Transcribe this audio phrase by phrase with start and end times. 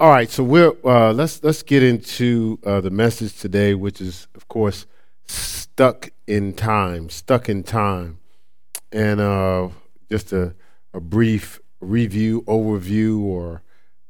[0.00, 4.28] All right, so we're uh, let's let's get into uh, the message today, which is,
[4.36, 4.86] of course,
[5.24, 8.20] stuck in time, stuck in time,
[8.92, 9.70] and uh,
[10.08, 10.54] just a,
[10.94, 13.62] a brief review, overview, or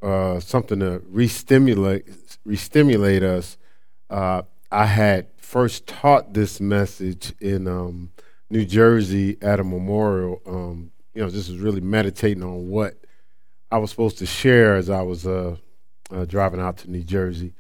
[0.03, 3.57] uh, something to re-stimulate, re-stimulate us.
[4.11, 8.13] Uh, I had first taught this message in um,
[8.51, 10.43] New Jersey at a memorial.
[10.47, 13.03] Um, you know, just was really meditating on what
[13.71, 15.27] I was supposed to share as I was
[16.11, 17.55] uh, driving out to New Jersey,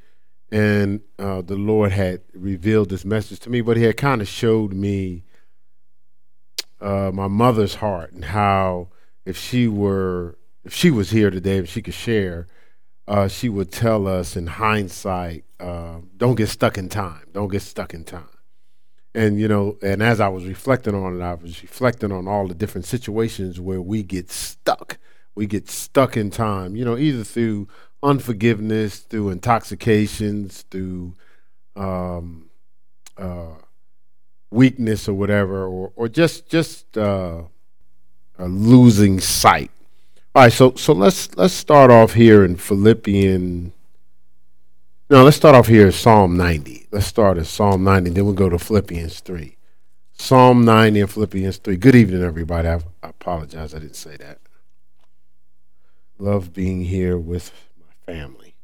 [0.50, 4.28] and uh, the Lord had revealed this message to me, but He had kind of
[4.28, 5.24] showed me
[6.80, 8.88] uh, my mother's heart and how
[9.26, 12.46] if she were if she was here today, if she could share,
[13.06, 17.62] uh, she would tell us in hindsight, uh, don't get stuck in time, don't get
[17.62, 18.28] stuck in time.
[19.14, 22.46] And you know, and as I was reflecting on it, I was reflecting on all
[22.46, 24.98] the different situations where we get stuck.
[25.34, 27.68] We get stuck in time, you know, either through
[28.02, 31.14] unforgiveness, through intoxications, through
[31.76, 32.48] um,
[33.16, 33.54] uh,
[34.50, 37.42] weakness or whatever, or or just just uh,
[38.38, 39.70] losing sight.
[40.34, 43.72] All right, so so let's let's start off here in Philippians.
[45.10, 46.86] No, let's start off here in Psalm 90.
[46.92, 49.56] Let's start at Psalm 90, then we'll go to Philippians 3.
[50.12, 51.76] Psalm 90 and Philippians 3.
[51.78, 52.68] Good evening, everybody.
[52.68, 54.38] I, I apologize, I didn't say that.
[56.18, 57.52] Love being here with
[58.08, 58.54] family.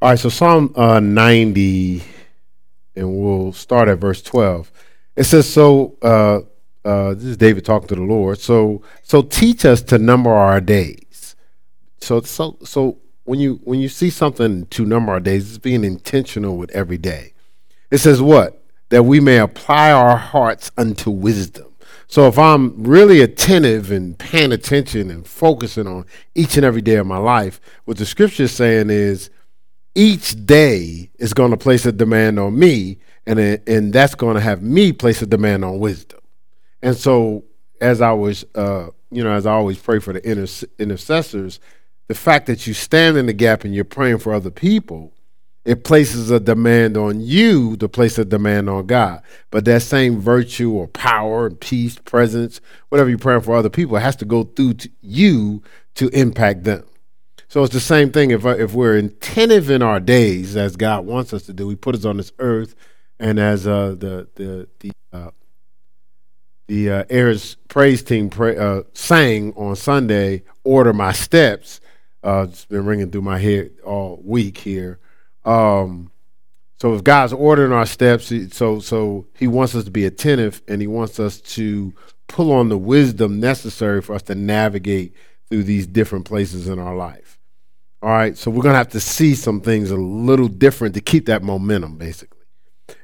[0.00, 2.02] All right, so Psalm uh, 90,
[2.96, 4.72] and we'll start at verse 12.
[5.14, 6.40] It says, So, uh,
[6.84, 8.38] uh, this is David talking to the Lord.
[8.38, 11.36] So, so teach us to number our days.
[12.00, 15.84] So, so, so when you when you see something to number our days, it's being
[15.84, 17.34] intentional with every day.
[17.92, 21.71] It says what that we may apply our hearts unto wisdom.
[22.12, 26.96] So if I'm really attentive and paying attention and focusing on each and every day
[26.96, 29.30] of my life, what the scripture is saying is
[29.94, 34.42] each day is going to place a demand on me, and, and that's going to
[34.42, 36.20] have me place a demand on wisdom.
[36.82, 37.44] And so
[37.80, 40.22] as I was, uh, you know, as I always pray for the
[40.78, 41.60] intercessors,
[42.08, 45.11] the fact that you stand in the gap and you're praying for other people
[45.64, 49.22] it places a demand on you to place a demand on God.
[49.50, 53.96] But that same virtue or power and peace, presence, whatever you're praying for other people,
[53.96, 55.62] has to go through to you
[55.94, 56.84] to impact them.
[57.48, 61.34] So it's the same thing if, if we're attentive in our days as God wants
[61.34, 61.68] us to do.
[61.68, 62.74] He put us on this earth,
[63.20, 65.30] and as uh, the the the uh,
[66.66, 71.82] the uh, Airs praise team pray, uh, sang on Sunday, "Order my steps."
[72.24, 74.98] Uh, it's been ringing through my head all week here.
[75.44, 76.10] Um,
[76.80, 80.80] so if God's ordering our steps, so so He wants us to be attentive, and
[80.80, 81.94] He wants us to
[82.26, 85.14] pull on the wisdom necessary for us to navigate
[85.48, 87.38] through these different places in our life.
[88.02, 91.26] All right, so we're gonna have to see some things a little different to keep
[91.26, 92.40] that momentum, basically.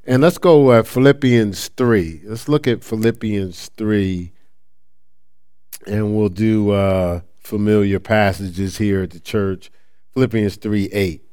[0.05, 2.23] And let's go at Philippians three.
[2.25, 4.33] Let's look at Philippians three,
[5.87, 9.71] and we'll do uh, familiar passages here at the church.
[10.15, 11.28] Philippians three eight.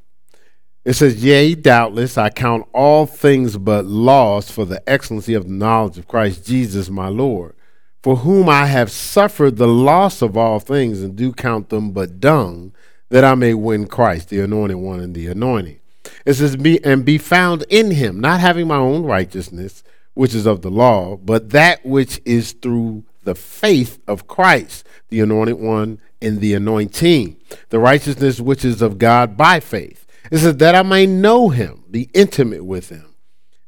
[0.86, 5.54] It says, Yea, doubtless, I count all things but loss for the excellency of the
[5.54, 7.56] knowledge of Christ Jesus my Lord,
[8.04, 12.20] for whom I have suffered the loss of all things, and do count them but
[12.20, 12.72] dung,
[13.10, 15.80] that I may win Christ, the anointed one and the anointing.
[16.24, 20.46] It says, be, And be found in him, not having my own righteousness, which is
[20.46, 26.00] of the law, but that which is through the faith of Christ, the anointed one
[26.22, 27.38] and the anointing,
[27.70, 31.84] the righteousness which is of God by faith it says, that I may know him,
[31.90, 33.16] be intimate with him,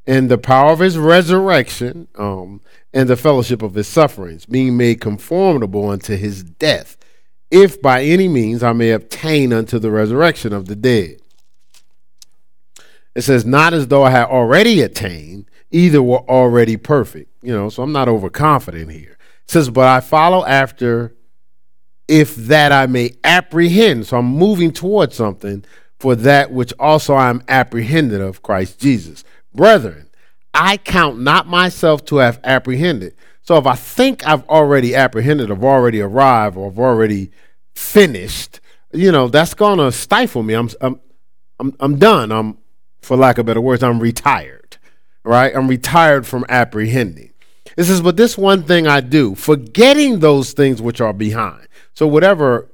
[0.05, 2.61] and the power of his resurrection, um,
[2.93, 6.97] and the fellowship of his sufferings, being made conformable unto his death,
[7.51, 11.19] if by any means I may obtain unto the resurrection of the dead.
[13.15, 17.31] It says, not as though I had already attained, either were already perfect.
[17.41, 19.17] You know, so I'm not overconfident here.
[19.43, 21.15] It says, but I follow after
[22.07, 24.05] if that I may apprehend.
[24.07, 25.65] So I'm moving towards something
[25.99, 29.23] for that which also I am apprehended of Christ Jesus.
[29.53, 30.09] Brethren,
[30.53, 33.15] I count not myself to have apprehended.
[33.41, 37.31] So if I think I've already apprehended, I've already arrived, or I've already
[37.75, 38.59] finished,
[38.91, 40.53] you know, that's gonna stifle me.
[40.53, 40.99] I'm I'm
[41.59, 42.31] I'm, I'm done.
[42.31, 42.57] I'm
[43.01, 44.77] for lack of better words, I'm retired.
[45.23, 45.55] Right?
[45.55, 47.33] I'm retired from apprehending.
[47.75, 51.67] It says, but this one thing I do, forgetting those things which are behind.
[51.93, 52.69] So whatever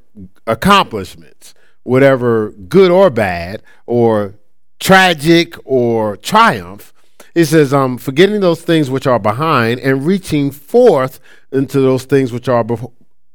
[0.47, 1.53] accomplishments,
[1.83, 4.35] whatever good or bad or
[4.79, 6.93] tragic or triumph.
[7.35, 11.19] It says, um, forgetting those things which are behind and reaching forth
[11.51, 12.91] into those things which are before,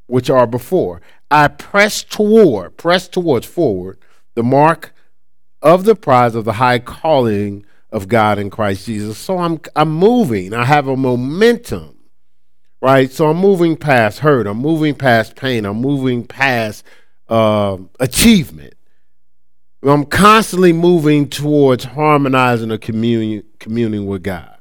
[0.06, 1.00] which are before.
[1.30, 3.98] I press toward, press towards forward,
[4.34, 4.94] the mark
[5.60, 9.18] of the prize of the high calling of God in Christ Jesus.
[9.18, 10.54] So I'm I'm moving.
[10.54, 11.96] I have a momentum.
[12.80, 13.10] Right?
[13.10, 14.46] So I'm moving past hurt.
[14.46, 15.64] I'm moving past pain.
[15.64, 16.84] I'm moving past
[17.28, 18.74] uh, achievement.
[19.82, 24.58] I'm constantly moving towards harmonizing or communing, communing with God.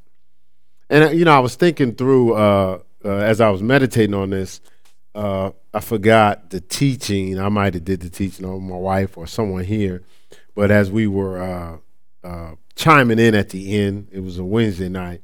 [0.90, 4.62] And you know, I was thinking through uh, uh, as I was meditating on this.
[5.16, 7.40] Uh, I forgot the teaching.
[7.40, 10.04] I might have did the teaching on my wife or someone here,
[10.54, 11.78] but as we were uh,
[12.24, 15.22] uh, chiming in at the end, it was a Wednesday night.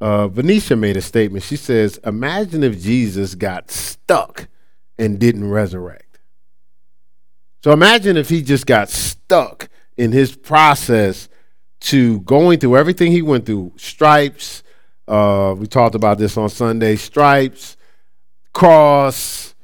[0.00, 1.44] Uh, Venetia made a statement.
[1.44, 4.48] She says, "Imagine if Jesus got stuck
[4.98, 6.07] and didn't resurrect."
[7.68, 9.68] So imagine if he just got stuck
[9.98, 11.28] in his process
[11.80, 14.62] to going through everything he went through stripes.
[15.06, 17.76] Uh, we talked about this on Sunday stripes,
[18.54, 19.54] cross,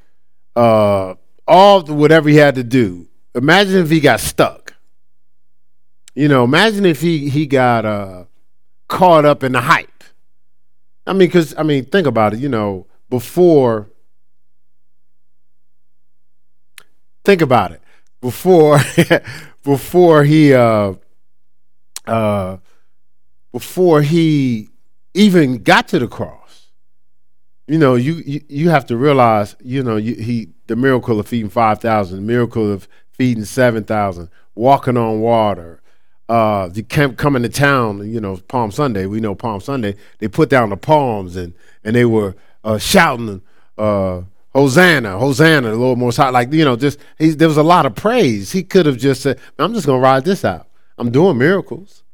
[0.54, 1.14] uh,
[1.48, 3.08] all the, whatever he had to do.
[3.34, 4.74] Imagine if he got stuck.
[6.14, 8.24] You know, imagine if he he got uh,
[8.86, 10.04] caught up in the hype.
[11.06, 12.40] I mean, because I mean, think about it.
[12.40, 13.88] You know, before,
[17.24, 17.80] think about it
[18.24, 18.78] before
[19.64, 20.94] before he uh
[22.06, 22.56] uh
[23.52, 24.70] before he
[25.12, 26.70] even got to the cross.
[27.68, 31.28] You know, you you, you have to realize, you know, you, he the miracle of
[31.28, 35.82] feeding 5,000, the miracle of feeding 7,000, walking on water.
[36.26, 39.04] Uh, you kept coming to town, you know, Palm Sunday.
[39.04, 39.96] We know Palm Sunday.
[40.18, 41.52] They put down the palms and
[41.84, 42.34] and they were
[42.64, 43.42] uh, shouting
[43.76, 44.22] uh,
[44.54, 46.30] Hosanna, Hosanna, the Lord Most High.
[46.30, 48.52] Like, you know, just he, there was a lot of praise.
[48.52, 50.68] He could have just said, I'm just to ride this out.
[50.96, 52.04] I'm doing miracles.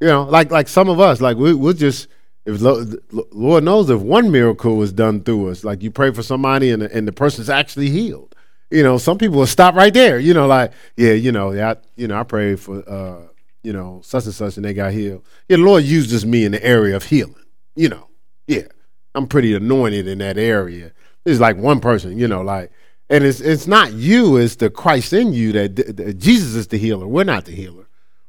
[0.00, 2.08] You know, like like some of us, like we, we'll just,
[2.44, 6.70] if Lord knows if one miracle was done through us, like you pray for somebody
[6.70, 8.34] and, and the person's actually healed.
[8.70, 10.18] You know, some people will stop right there.
[10.18, 13.26] You know, like, yeah, you know, yeah, you know, I prayed for, uh,
[13.62, 15.24] you know, such and such and they got healed.
[15.48, 17.34] Yeah, the Lord uses me in the area of healing.
[17.76, 18.08] You know,
[18.46, 18.66] yeah,
[19.14, 20.92] I'm pretty anointed in that area
[21.24, 22.70] it's like one person, you know, like,
[23.08, 26.78] and it's it's not you, it's the Christ in you that, that Jesus is the
[26.78, 27.06] healer.
[27.06, 27.88] We're not the healer.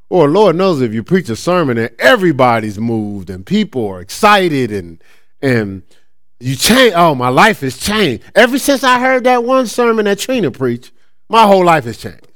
[0.10, 4.72] Or Lord knows if you preach a sermon and everybody's moved and people are excited
[4.72, 5.02] and
[5.42, 5.84] and
[6.40, 6.94] you change.
[6.96, 10.92] Oh, my life has changed ever since I heard that one sermon that Trina preached.
[11.30, 12.28] My whole life has changed.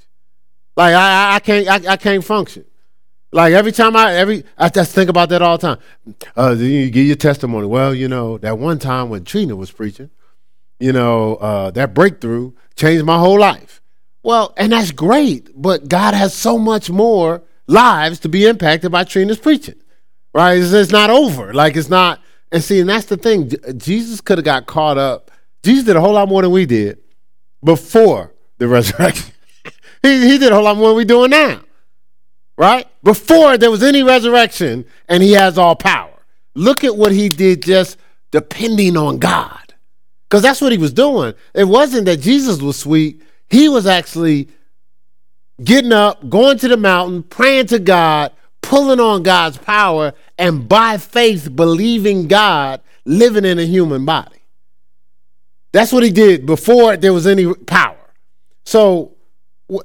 [0.77, 2.65] Like I, I can't, I, I can't function.
[3.31, 6.15] Like every time I every I just think about that all the time.
[6.37, 7.67] Uh, you give your testimony.
[7.67, 10.09] Well, you know that one time when Trina was preaching,
[10.79, 13.81] you know, uh, that breakthrough changed my whole life.
[14.23, 19.03] Well, and that's great, but God has so much more lives to be impacted by
[19.03, 19.75] Trina's preaching,
[20.33, 20.57] right?
[20.57, 21.53] It's, it's not over.
[21.53, 22.21] Like it's not.
[22.51, 23.51] And see, and that's the thing.
[23.77, 25.31] Jesus could have got caught up.
[25.63, 26.99] Jesus did a whole lot more than we did
[27.63, 29.33] before the resurrection.
[30.01, 31.61] he, he did a whole lot more than we're doing now,
[32.57, 32.87] right?
[33.03, 36.11] Before there was any resurrection, and he has all power.
[36.55, 37.97] Look at what he did just
[38.31, 39.64] depending on God.
[40.29, 41.33] Because that's what he was doing.
[41.53, 43.21] It wasn't that Jesus was sweet.
[43.49, 44.49] He was actually
[45.63, 48.31] getting up, going to the mountain, praying to God,
[48.61, 54.41] pulling on God's power, and by faith believing God, living in a human body.
[55.71, 57.97] That's what he did before there was any power.
[58.65, 59.15] So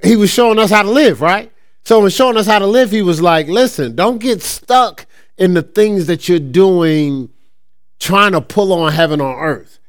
[0.02, 1.52] he was showing us how to live, right?
[1.84, 5.06] So in showing us how to live, he was like, listen, don't get stuck
[5.36, 7.30] in the things that you're doing
[7.98, 9.79] trying to pull on heaven on earth.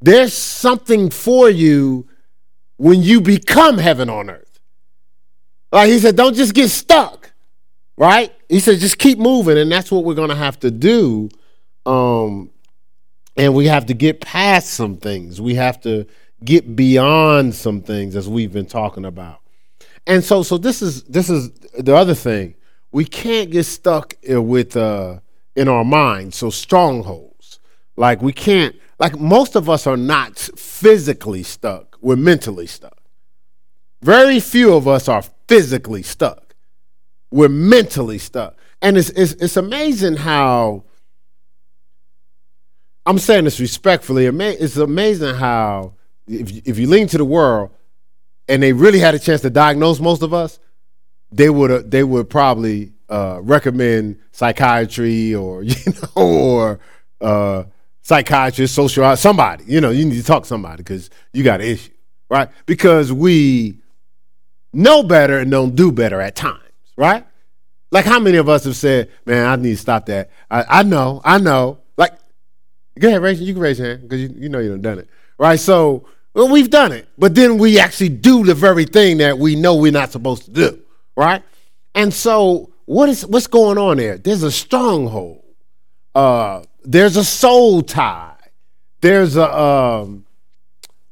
[0.00, 2.08] There's something for you
[2.76, 4.60] when you become heaven on earth.
[5.72, 7.32] Like he said, don't just get stuck,
[7.96, 8.32] right?
[8.48, 11.28] He said, just keep moving, and that's what we're gonna have to do.
[11.84, 12.50] Um,
[13.36, 15.40] and we have to get past some things.
[15.40, 16.06] We have to
[16.44, 19.40] get beyond some things, as we've been talking about.
[20.06, 22.54] And so, so this is this is the other thing.
[22.92, 25.20] We can't get stuck with uh,
[25.54, 26.36] in our minds.
[26.36, 27.60] So strongholds,
[27.96, 32.98] like we can't like most of us are not physically stuck, we're mentally stuck.
[34.02, 36.54] Very few of us are physically stuck.
[37.30, 38.56] We're mentally stuck.
[38.80, 40.84] And it's, it's, it's amazing how,
[43.04, 45.94] I'm saying this respectfully, it's amazing how,
[46.28, 47.70] if, if you lean to the world
[48.48, 50.60] and they really had a chance to diagnose most of us,
[51.30, 56.80] they would they would probably uh, recommend psychiatry or you know or
[57.20, 57.64] uh,
[58.08, 59.64] psychiatrist, social, somebody.
[59.66, 61.92] You know, you need to talk to somebody because you got an issue,
[62.30, 62.48] right?
[62.64, 63.80] Because we
[64.72, 66.62] know better and don't do better at times,
[66.96, 67.26] right?
[67.90, 70.82] Like how many of us have said, "Man, I need to stop that." I, I
[70.84, 71.80] know, I know.
[71.98, 72.12] Like,
[72.98, 74.98] go ahead, raise you can raise your hand because you, you know you done done
[75.00, 75.60] it, right?
[75.60, 79.54] So Well, we've done it, but then we actually do the very thing that we
[79.54, 80.80] know we're not supposed to do,
[81.14, 81.42] right?
[81.94, 84.16] And so, what is what's going on there?
[84.16, 85.42] There's a stronghold.
[86.14, 88.34] Uh, there's a soul tie.
[89.00, 90.26] There's a um,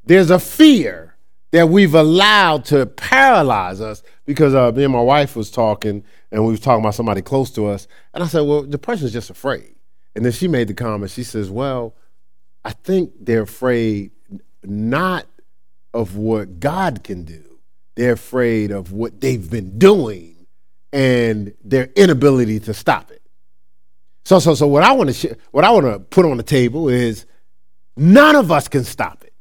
[0.05, 1.15] there's a fear
[1.51, 6.43] that we've allowed to paralyze us because uh, me and my wife was talking and
[6.43, 9.29] we was talking about somebody close to us, and I said, "Well, the person's just
[9.29, 9.75] afraid."
[10.15, 11.11] And then she made the comment.
[11.11, 11.95] She says, "Well,
[12.65, 14.11] I think they're afraid
[14.63, 15.25] not
[15.93, 17.43] of what God can do.
[17.95, 20.47] They're afraid of what they've been doing
[20.91, 23.16] and their inability to stop it."
[24.27, 26.43] So, so, so what I want to sh- what I want to put on the
[26.43, 27.25] table is
[27.95, 29.31] none of us can stop it.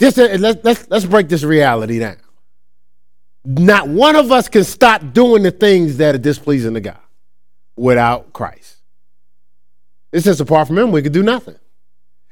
[0.00, 2.16] Just uh, let's let's let's break this reality down.
[3.44, 7.02] Not one of us can stop doing the things that are displeasing to God
[7.76, 8.76] without Christ.
[10.10, 11.56] It says, apart from Him, we could do nothing.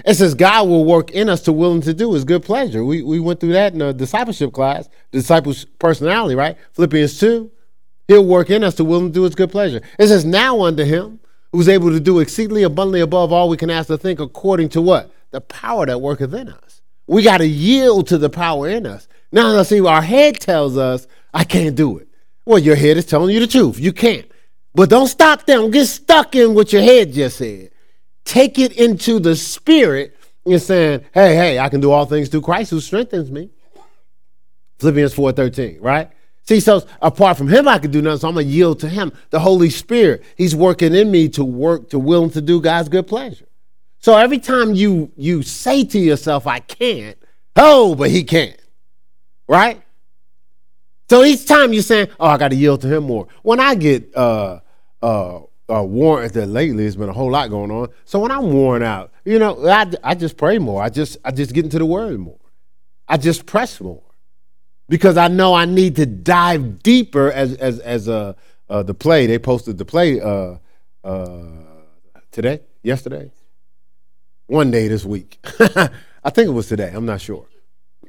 [0.07, 2.83] It says, God will work in us to willing to do His good pleasure.
[2.83, 6.57] We, we went through that in a discipleship class, disciples' personality, right?
[6.73, 7.51] Philippians 2.
[8.09, 9.81] He'll work in us to willing to do His good pleasure.
[9.99, 11.21] It says, now unto Him
[11.53, 14.83] who's able to do exceedingly abundantly above all we can ask to think, according to
[14.83, 15.13] what?
[15.31, 16.81] The power that worketh in us.
[17.07, 19.09] We got to yield to the power in us.
[19.31, 22.09] Now, let's see, our head tells us, I can't do it.
[22.45, 23.79] Well, your head is telling you the truth.
[23.79, 24.31] You can't.
[24.75, 25.59] But don't stop there.
[25.59, 27.71] Don't get stuck in what your head just said.
[28.25, 32.43] Take it into the spirit and saying, hey, hey, I can do all things through
[32.43, 33.51] Christ who strengthens me.
[34.79, 36.11] Philippians 4.13, right?
[36.49, 38.89] See, so apart from him, I can do nothing, so I'm going to yield to
[38.89, 39.13] him.
[39.29, 43.07] The Holy Spirit, he's working in me to work, to willing to do God's good
[43.07, 43.45] pleasure.
[43.99, 47.19] So every time you you say to yourself, I can't,
[47.55, 48.59] oh, but he can't
[49.47, 49.83] right?
[51.11, 53.75] So each time you're saying, "Oh, I got to yield to him more." When I
[53.75, 54.61] get uh,
[55.03, 57.89] uh, uh, worn, that lately there's been a whole lot going on.
[58.07, 60.83] So when I'm worn out, you know, I, I just pray more.
[60.83, 62.39] I just I just get into the word more.
[63.09, 64.03] I just press more
[64.89, 67.31] because I know I need to dive deeper.
[67.33, 68.35] As as as uh,
[68.69, 70.57] uh the play they posted the play uh
[71.05, 71.41] uh
[72.31, 73.31] today, yesterday,
[74.47, 75.39] one day this week.
[76.25, 76.91] I think it was today.
[76.93, 77.47] I'm not sure.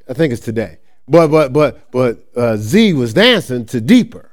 [0.08, 0.78] I think it's today.
[1.08, 4.30] But but but but uh, Z was dancing to deeper.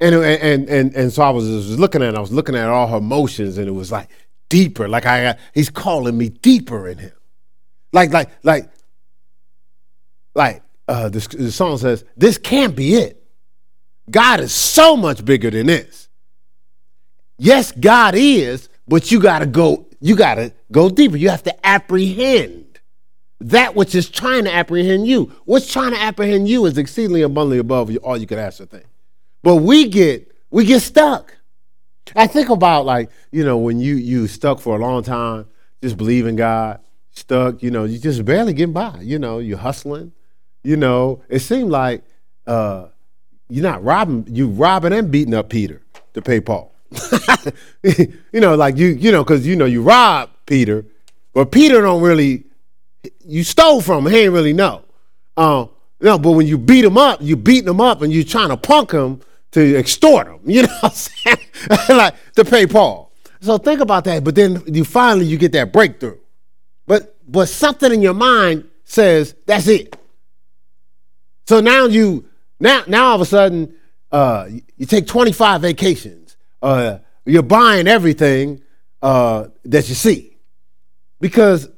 [0.00, 2.68] And, and and and so I was, was looking at it, I was looking at
[2.68, 4.08] all her motions and it was like
[4.48, 7.12] deeper like I he's calling me deeper in him.
[7.92, 8.68] Like like like
[10.34, 13.22] like uh the song says this can't be it.
[14.10, 16.08] God is so much bigger than this.
[17.38, 21.16] Yes, God is, but you got to go you got to go deeper.
[21.16, 22.80] You have to apprehend
[23.40, 25.32] that which is trying to apprehend you.
[25.44, 28.84] What's trying to apprehend you is exceedingly abundantly above all you could ask or think.
[29.42, 31.36] But we get we get stuck.
[32.14, 35.46] I think about like you know when you you stuck for a long time,
[35.82, 37.62] just believing God, stuck.
[37.62, 39.00] You know, you just barely getting by.
[39.00, 40.12] You know, you're hustling.
[40.62, 42.04] You know, it seemed like
[42.46, 42.88] uh,
[43.48, 44.26] you're not robbing.
[44.28, 45.82] You robbing and beating up Peter
[46.14, 46.72] to pay Paul.
[47.82, 50.84] you know, like you you know because you know you rob Peter,
[51.32, 52.44] but Peter don't really
[53.24, 54.12] you stole from him.
[54.12, 54.82] He ain't really know.
[55.36, 58.48] Um, no, but when you beat him up, you beating him up and you trying
[58.48, 59.20] to punk him
[59.52, 60.40] to extort him.
[60.44, 61.38] You know what I'm saying?
[61.98, 63.12] like to pay Paul.
[63.40, 64.24] So think about that.
[64.24, 66.18] But then you finally you get that breakthrough.
[66.86, 69.96] But but something in your mind says that's it.
[71.52, 72.24] So now you
[72.60, 73.74] now now all of a sudden
[74.10, 76.38] uh, you take 25 vacations.
[76.62, 78.62] Uh, you're buying everything
[79.02, 80.38] uh, that you see
[81.20, 81.68] because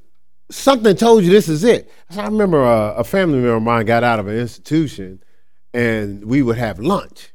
[0.49, 1.90] something told you this is it.
[2.09, 5.21] I remember a, a, family member of mine got out of an institution
[5.73, 7.33] and we would have lunch,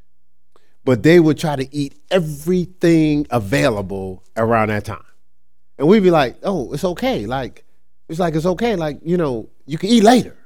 [0.86, 5.03] but they would try to eat everything available around that time.
[5.77, 7.25] And we'd be like, oh, it's okay.
[7.25, 7.65] Like,
[8.08, 8.77] it's like, it's okay.
[8.77, 10.38] Like, you know, you can eat later.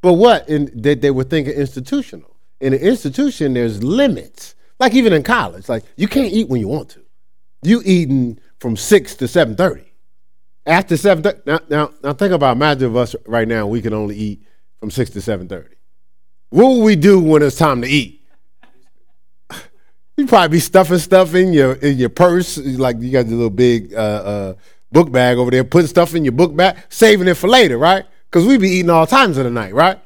[0.00, 0.48] But what?
[0.48, 2.36] And they, they were thinking institutional.
[2.60, 4.54] In an institution, there's limits.
[4.78, 7.02] Like even in college, like you can't eat when you want to.
[7.62, 9.92] You eating from six to seven thirty.
[10.66, 11.40] After seven thirty.
[11.46, 12.56] Now, now, now, think about.
[12.56, 14.42] Imagine if us right now we can only eat
[14.78, 15.74] from six to seven thirty.
[16.50, 18.24] What will we do when it's time to eat?
[20.16, 23.50] You probably be stuffing stuff in your in your purse, like you got the little
[23.50, 24.54] big uh, uh,
[24.90, 28.04] book bag over there, putting stuff in your book bag, saving it for later, right?
[28.30, 29.98] Because we be eating all times of the night, right?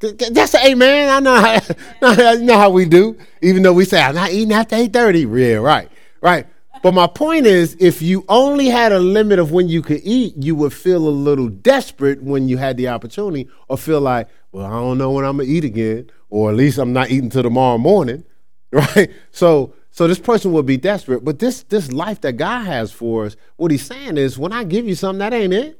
[0.00, 1.08] That's a amen.
[1.08, 1.60] I know how,
[2.02, 3.16] I know how we do.
[3.40, 5.20] Even though we say I'm not eating after eight thirty.
[5.20, 5.88] Yeah, right,
[6.20, 6.46] right.
[6.82, 10.34] But my point is, if you only had a limit of when you could eat,
[10.36, 14.66] you would feel a little desperate when you had the opportunity, or feel like, well,
[14.66, 17.44] I don't know when I'm gonna eat again, or at least I'm not eating till
[17.44, 18.24] tomorrow morning,
[18.72, 19.10] right?
[19.30, 21.24] So, so this person would be desperate.
[21.24, 24.64] But this this life that God has for us, what He's saying is, when I
[24.64, 25.78] give you something, that ain't it.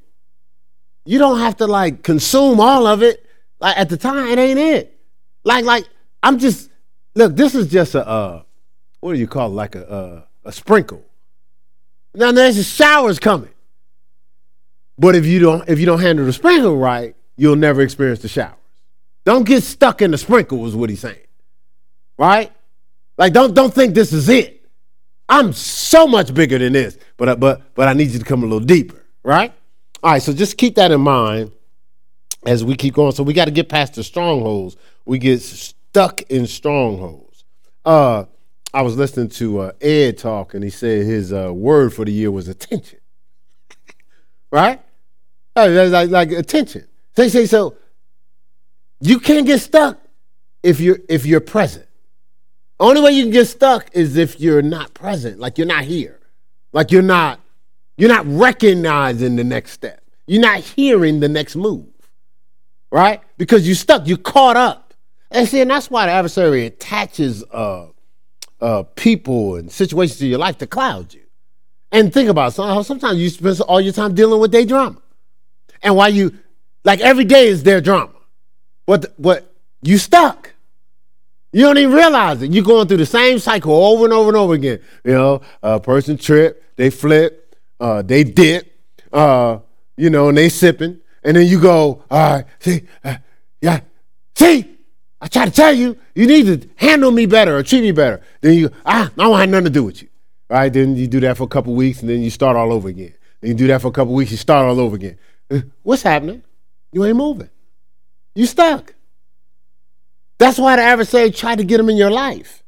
[1.05, 3.27] You don't have to like consume all of it.
[3.61, 4.99] Like at the time, it ain't it.
[5.45, 5.85] Like, like
[6.23, 6.71] I'm just
[7.15, 7.35] look.
[7.37, 8.43] This is just a uh,
[9.01, 9.55] what do you call it?
[9.55, 11.05] Like a uh, a sprinkle.
[12.15, 13.51] Now there's a showers coming.
[14.99, 18.29] But if you don't if you don't handle the sprinkle right, you'll never experience the
[18.29, 18.55] showers.
[19.25, 21.17] Don't get stuck in the sprinkle, is what he's saying.
[22.19, 22.53] Right?
[23.17, 24.65] Like don't don't think this is it.
[25.29, 28.47] I'm so much bigger than this, but but but I need you to come a
[28.47, 29.53] little deeper, right?
[30.03, 31.53] All right, so just keep that in mind
[32.45, 33.13] as we keep going.
[33.13, 34.77] So we got to get past the strongholds.
[35.05, 37.45] We get stuck in strongholds.
[37.85, 38.25] Uh,
[38.75, 42.13] I was listening to uh, Ed talk, and he said his uh, word for the
[42.13, 42.99] year was attention.
[44.51, 44.81] right?
[45.55, 46.87] Like, like attention.
[47.15, 47.77] They say so.
[49.01, 49.99] You can't get stuck
[50.63, 51.87] if you're if you're present.
[52.81, 56.21] Only way you can get stuck is if you're not present, like you're not here,
[56.73, 57.41] like you're not
[57.97, 60.03] you're not recognizing the next step.
[60.27, 61.89] You're not hearing the next move,
[62.91, 63.21] right?
[63.37, 64.07] Because you're stuck.
[64.07, 64.95] You're caught up.
[65.31, 67.87] And see, and that's why the adversary attaches uh,
[68.61, 71.23] uh, people and situations in your life to cloud you.
[71.91, 75.01] And think about it, how sometimes you spend all your time dealing with their drama.
[75.83, 76.39] And why you,
[76.85, 78.15] like every day is their drama.
[78.87, 80.55] But, what, you stuck.
[81.53, 82.53] You don't even realize it.
[82.53, 84.81] You're going through the same cycle over and over and over again.
[85.05, 87.42] You know, a person trip, they flip,
[87.83, 88.81] uh, they dip,
[89.13, 89.59] uh,
[89.97, 91.01] you know, and they sipping.
[91.25, 93.17] And then you go, all right, see, uh,
[93.61, 93.81] yeah,
[94.37, 94.79] see,
[95.21, 98.21] I try to tell you, you need to handle me better or treat me better.
[98.41, 100.09] Then you, ah, I don't have nothing to do with you.
[100.49, 100.73] Right?
[100.73, 103.15] Then you do that for a couple weeks and then you start all over again.
[103.41, 105.19] Then you do that for a couple weeks, you start all over again.
[105.51, 106.43] Uh, what's happening?
[106.93, 107.51] You ain't moving.
[108.35, 108.95] You stuck.
[110.39, 112.63] That's why the adversary tried to get them in your life.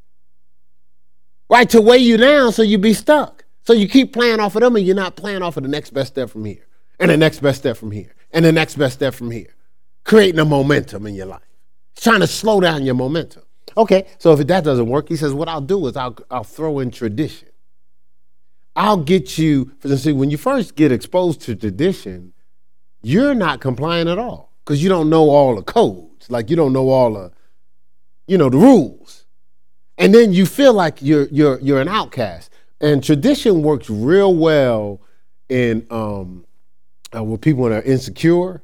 [1.50, 1.68] Right?
[1.71, 3.33] To weigh you down so you be stuck.
[3.66, 5.90] So you keep playing off of them and you're not playing off of the next
[5.90, 6.66] best step from here.
[7.00, 8.14] And the next best step from here.
[8.33, 9.54] And the next best step from here.
[10.04, 11.40] Creating a momentum in your life.
[11.97, 13.42] trying to slow down your momentum.
[13.76, 16.78] Okay, so if that doesn't work, he says, what I'll do is I'll, I'll throw
[16.78, 17.49] in tradition.
[18.76, 22.32] I'll get you, for instance, when you first get exposed to tradition,
[23.02, 26.30] you're not complying at all because you don't know all the codes.
[26.30, 27.32] Like you don't know all the,
[28.26, 29.26] you know, the rules.
[29.97, 32.50] And then you feel like you're you're you're an outcast.
[32.80, 35.00] And tradition works real well
[35.49, 36.45] in um,
[37.15, 38.63] uh, with people that are insecure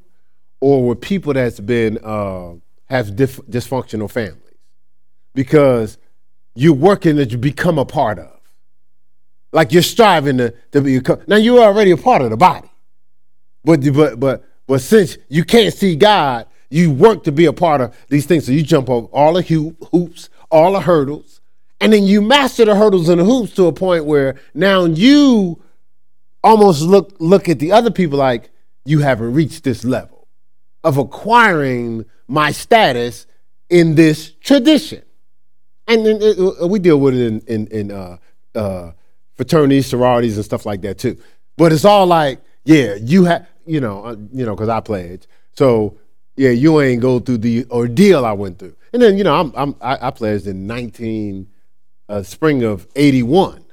[0.59, 2.53] or with people that's been uh,
[2.89, 4.37] have dif- dysfunctional families
[5.33, 5.97] because
[6.55, 8.39] you're working that you become a part of.
[9.53, 11.21] Like you're striving to, to become.
[11.27, 12.69] Now you're already a part of the body,
[13.65, 17.81] but but but but since you can't see God, you work to be a part
[17.81, 18.45] of these things.
[18.45, 19.41] So you jump over all the
[19.91, 21.40] hoops, all the hurdles,
[21.81, 25.61] and then you master the hurdles and the hoops to a point where now you
[26.43, 28.51] almost look look at the other people like
[28.85, 30.27] you haven't reached this level
[30.83, 33.25] of acquiring my status
[33.69, 35.01] in this tradition.
[35.87, 38.17] And, uh, we deal with it in in, in uh,
[38.53, 38.91] uh,
[39.33, 41.17] fraternities, sororities, and stuff like that too.
[41.57, 45.25] But it's all like, yeah, you have, you know, uh, you know, because I pledged.
[45.53, 45.97] So
[46.35, 48.75] yeah, you ain't go through the ordeal I went through.
[48.93, 51.47] And then you know, I'm, I'm I, I pledged in 19
[52.11, 53.63] uh, spring of 81.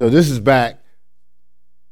[0.00, 0.78] So this is back.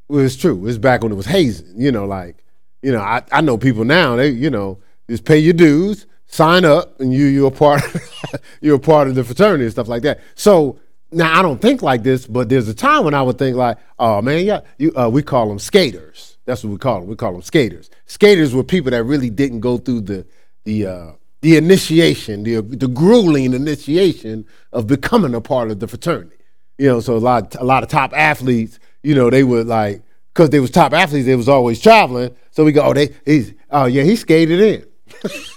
[0.09, 0.67] Well, it's true.
[0.67, 1.81] It's back when it was hazing.
[1.81, 2.45] You know, like
[2.83, 4.17] you know, I, I know people now.
[4.17, 7.83] They you know just pay your dues, sign up, and you you're a part
[8.61, 10.21] you're a part of the fraternity and stuff like that.
[10.35, 10.79] So
[11.11, 13.79] now I don't think like this, but there's a time when I would think like,
[13.99, 16.37] oh man, yeah, you, uh, we call them skaters.
[16.45, 17.09] That's what we call them.
[17.09, 17.91] We call them skaters.
[18.07, 20.27] Skaters were people that really didn't go through the
[20.65, 26.37] the uh, the initiation, the the grueling initiation of becoming a part of the fraternity.
[26.79, 30.03] You know, so a lot a lot of top athletes, you know, they would like
[30.35, 32.35] because they was top athletes, they was always traveling.
[32.51, 34.87] So we go, oh, they he's oh yeah, he skated in.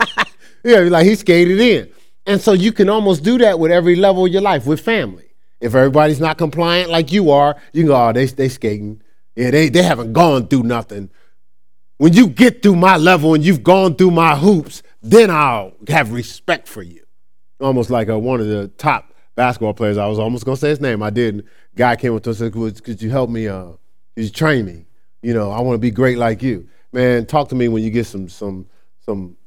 [0.64, 1.92] yeah, like he skated in.
[2.26, 5.26] And so you can almost do that with every level of your life, with family.
[5.60, 9.02] If everybody's not compliant like you are, you go, oh, they they skating.
[9.36, 11.10] Yeah, they, they haven't gone through nothing.
[11.98, 16.12] When you get through my level and you've gone through my hoops, then I'll have
[16.12, 17.04] respect for you.
[17.60, 19.98] Almost like a, one of the top basketball players.
[19.98, 21.04] I was almost gonna say his name.
[21.04, 21.46] I didn't.
[21.76, 23.48] Guy came up to us and said, "Could you help me?
[23.48, 23.72] Uh,
[24.16, 24.86] you train me?
[25.22, 27.26] You know, I want to be great like you, man.
[27.26, 28.68] Talk to me when you get some some
[29.06, 29.38] some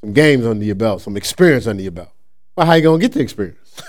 [0.00, 2.10] some games under your belt, some experience under your belt.
[2.56, 3.80] Well, how you gonna get the experience,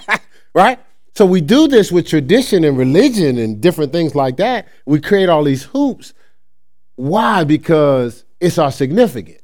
[0.54, 0.78] right?
[1.14, 4.68] So we do this with tradition and religion and different things like that.
[4.86, 6.14] We create all these hoops.
[6.96, 7.44] Why?
[7.44, 9.41] Because it's our significance,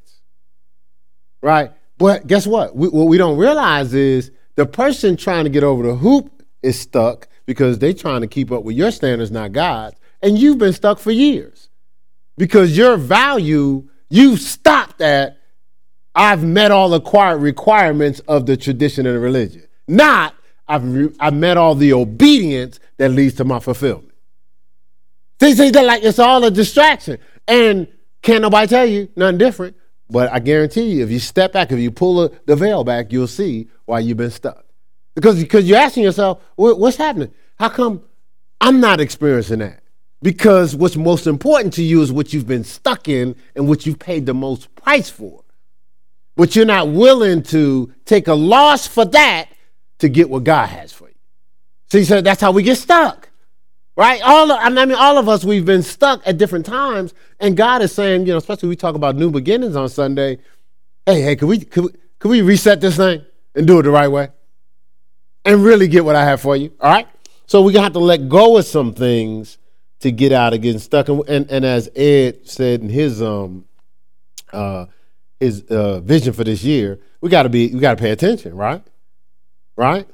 [1.43, 1.73] right?
[1.99, 2.77] But guess what?
[2.77, 6.79] We, what we don't realize is the person trying to get over the hoop is
[6.81, 10.73] stuck because they're trying to keep up with your standards, not God's, and you've been
[10.73, 11.69] stuck for years.
[12.39, 15.39] because your value, you've stopped at,
[16.15, 17.01] I've met all the
[17.39, 19.65] requirements of the tradition and the religion.
[19.89, 20.35] Not,
[20.69, 24.15] I've, re- I've met all the obedience that leads to my fulfillment.
[25.41, 27.19] See, see, that like it's all a distraction.
[27.49, 27.89] And
[28.23, 29.77] can't nobody tell you nothing different.
[30.11, 33.13] But I guarantee you, if you step back, if you pull a, the veil back,
[33.13, 34.65] you'll see why you've been stuck.
[35.15, 37.33] Because, because you're asking yourself, what's happening?
[37.59, 38.03] How come
[38.61, 39.83] I'm not experiencing that?
[40.23, 43.99] Because what's most important to you is what you've been stuck in and what you've
[43.99, 45.45] paid the most price for.
[46.37, 49.49] But you're not willing to take a loss for that
[49.99, 51.15] to get what God has for you.
[51.91, 53.28] See, so that's how we get stuck.
[53.99, 54.23] Right?
[54.23, 57.15] All of, I mean, all of us, we've been stuck at different times.
[57.41, 60.39] And God is saying, you know, especially we talk about new beginnings on Sunday.
[61.05, 61.89] Hey, hey, can we, can we,
[62.21, 64.29] can we reset this thing and do it the right way?
[65.45, 66.73] And really get what I have for you.
[66.81, 67.09] All right?
[67.47, 69.59] So we're gonna have to let go of some things
[69.99, 71.09] to get out of getting stuck.
[71.09, 73.65] And, and, and as Ed said in his um
[74.53, 74.87] uh
[75.41, 78.83] his uh, vision for this year, we gotta be we gotta pay attention, right?
[79.77, 80.07] Right?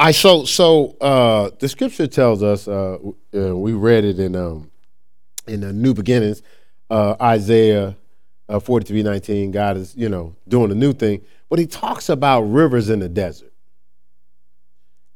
[0.00, 2.96] I so so uh, the scripture tells us uh,
[3.34, 4.70] uh, we read it in um,
[5.46, 6.40] in the New Beginnings,
[6.88, 7.98] uh, Isaiah
[8.48, 9.50] uh, forty three nineteen.
[9.50, 13.10] God is you know doing a new thing, but He talks about rivers in the
[13.10, 13.52] desert.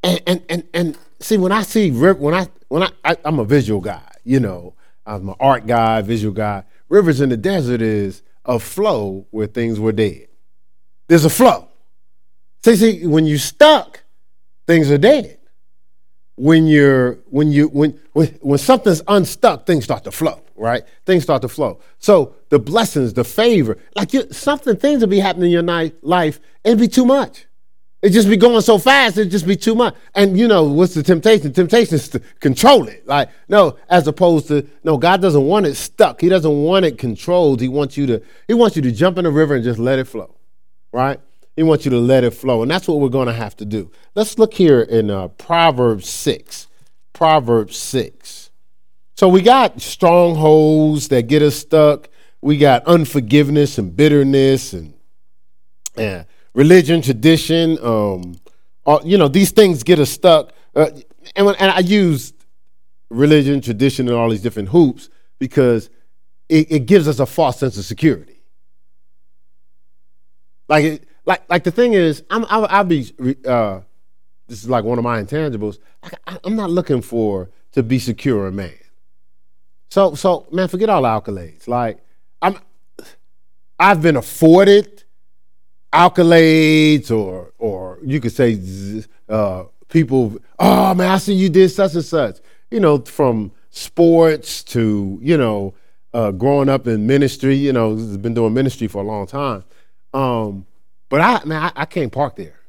[0.02, 3.44] And and and, and see when I see when I when I, I I'm a
[3.46, 4.74] visual guy, you know,
[5.06, 6.62] I'm an art guy, visual guy.
[6.90, 10.28] Rivers in the desert is a flow where things were dead.
[11.08, 11.68] There's a flow.
[12.62, 14.03] See, see, when you stuck
[14.66, 15.38] things are dead.
[16.36, 20.82] When you're when you when when when something's unstuck, things start to flow, right?
[21.06, 21.80] Things start to flow.
[21.98, 25.94] So the blessings, the favor, like you, something, things will be happening in your night,
[26.02, 27.46] life, it'd be too much.
[28.04, 29.94] It just be going so fast, it'd just be too much.
[30.14, 31.48] And you know, what's the temptation?
[31.48, 33.06] The Temptation is to control it.
[33.06, 36.20] Like, no, as opposed to, no, God doesn't want it stuck.
[36.20, 37.62] He doesn't want it controlled.
[37.62, 39.98] He wants you to, he wants you to jump in the river and just let
[39.98, 40.34] it flow.
[40.92, 41.18] Right?
[41.56, 42.62] He wants you to let it flow.
[42.62, 43.90] And that's what we're going to have to do.
[44.14, 46.66] Let's look here in uh, Proverbs 6.
[47.12, 48.50] Proverbs 6.
[49.16, 52.08] So we got strongholds that get us stuck.
[52.40, 54.94] We got unforgiveness and bitterness and,
[55.96, 57.78] and religion, tradition.
[57.80, 58.34] Um,
[58.84, 60.52] all, you know, these things get us stuck.
[60.74, 60.90] Uh,
[61.36, 62.32] and, when, and I use
[63.10, 65.88] religion, tradition, and all these different hoops because
[66.48, 68.42] it, it gives us a false sense of security.
[70.68, 73.12] Like, it, like like the thing is, I'm I'll, I'll be
[73.46, 73.80] uh,
[74.46, 75.78] this is like one of my intangibles.
[76.02, 78.72] I, I'm not looking for to be secure a man.
[79.90, 81.66] So so man, forget all accolades.
[81.66, 81.98] Like
[82.42, 82.58] I'm,
[83.78, 85.04] I've been afforded
[85.92, 88.60] accolades, or or you could say
[89.28, 90.38] uh, people.
[90.58, 92.38] Oh man, I see you did such and such.
[92.70, 95.74] You know, from sports to you know,
[96.12, 97.56] uh, growing up in ministry.
[97.56, 99.64] You know, been doing ministry for a long time.
[100.12, 100.66] Um,
[101.08, 102.60] but I man, I, I can't park there.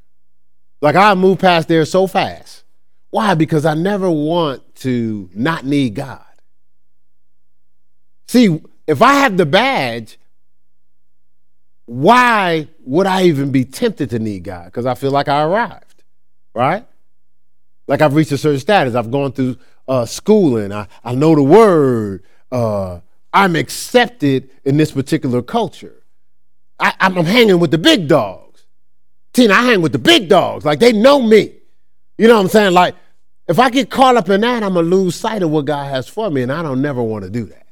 [0.82, 2.64] Like I move past there so fast.
[3.10, 3.34] Why?
[3.34, 6.26] Because I never want to not need God.
[8.28, 10.20] See, if I have the badge,
[11.86, 14.66] why would I even be tempted to need God?
[14.66, 16.04] Because I feel like I arrived,
[16.54, 16.86] right?
[17.88, 18.96] Like I've reached a certain status.
[18.96, 20.72] I've gone through uh, schooling.
[20.74, 22.24] I, I know the word.
[22.52, 23.00] Uh,
[23.32, 26.04] I'm accepted in this particular culture.
[26.80, 28.66] I, I'm hanging with the big dogs.
[29.34, 30.66] Tina, I hang with the big dogs.
[30.66, 31.54] Like they know me.
[32.18, 32.74] You know what I'm saying?
[32.74, 32.96] Like
[33.48, 36.08] if I get caught up in that, I'm gonna lose sight of what God has
[36.08, 37.68] for me, and I don't never want to do that.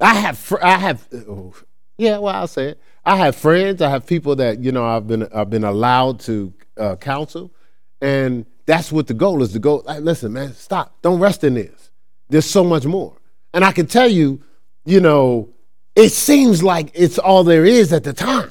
[0.00, 1.54] I have, I have, oh,
[1.98, 2.18] yeah.
[2.18, 2.80] Well, I'll say it.
[3.04, 3.82] I have friends.
[3.82, 7.52] I have people that you know I've been I've been allowed to uh, counsel,
[8.00, 9.52] and that's what the goal is.
[9.52, 9.76] To go.
[9.84, 10.96] Like, listen, man, stop.
[11.02, 11.90] Don't rest in this.
[12.28, 13.16] There's so much more,
[13.52, 14.42] and I can tell you,
[14.84, 15.48] you know,
[15.96, 18.50] it seems like it's all there is at the time.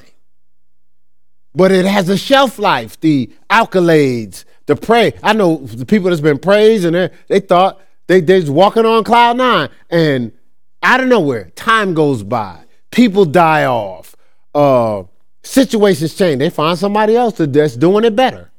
[1.54, 2.98] But it has a shelf life.
[3.00, 5.12] The accolades, the praise.
[5.22, 9.36] I know the people that's been praised and they thought they they're walking on cloud
[9.36, 9.68] nine.
[9.88, 10.32] And
[10.82, 12.64] out of nowhere, time goes by.
[12.90, 14.16] People die off.
[14.54, 15.04] Uh,
[15.42, 16.38] situations change.
[16.38, 18.50] They find somebody else that's doing it better.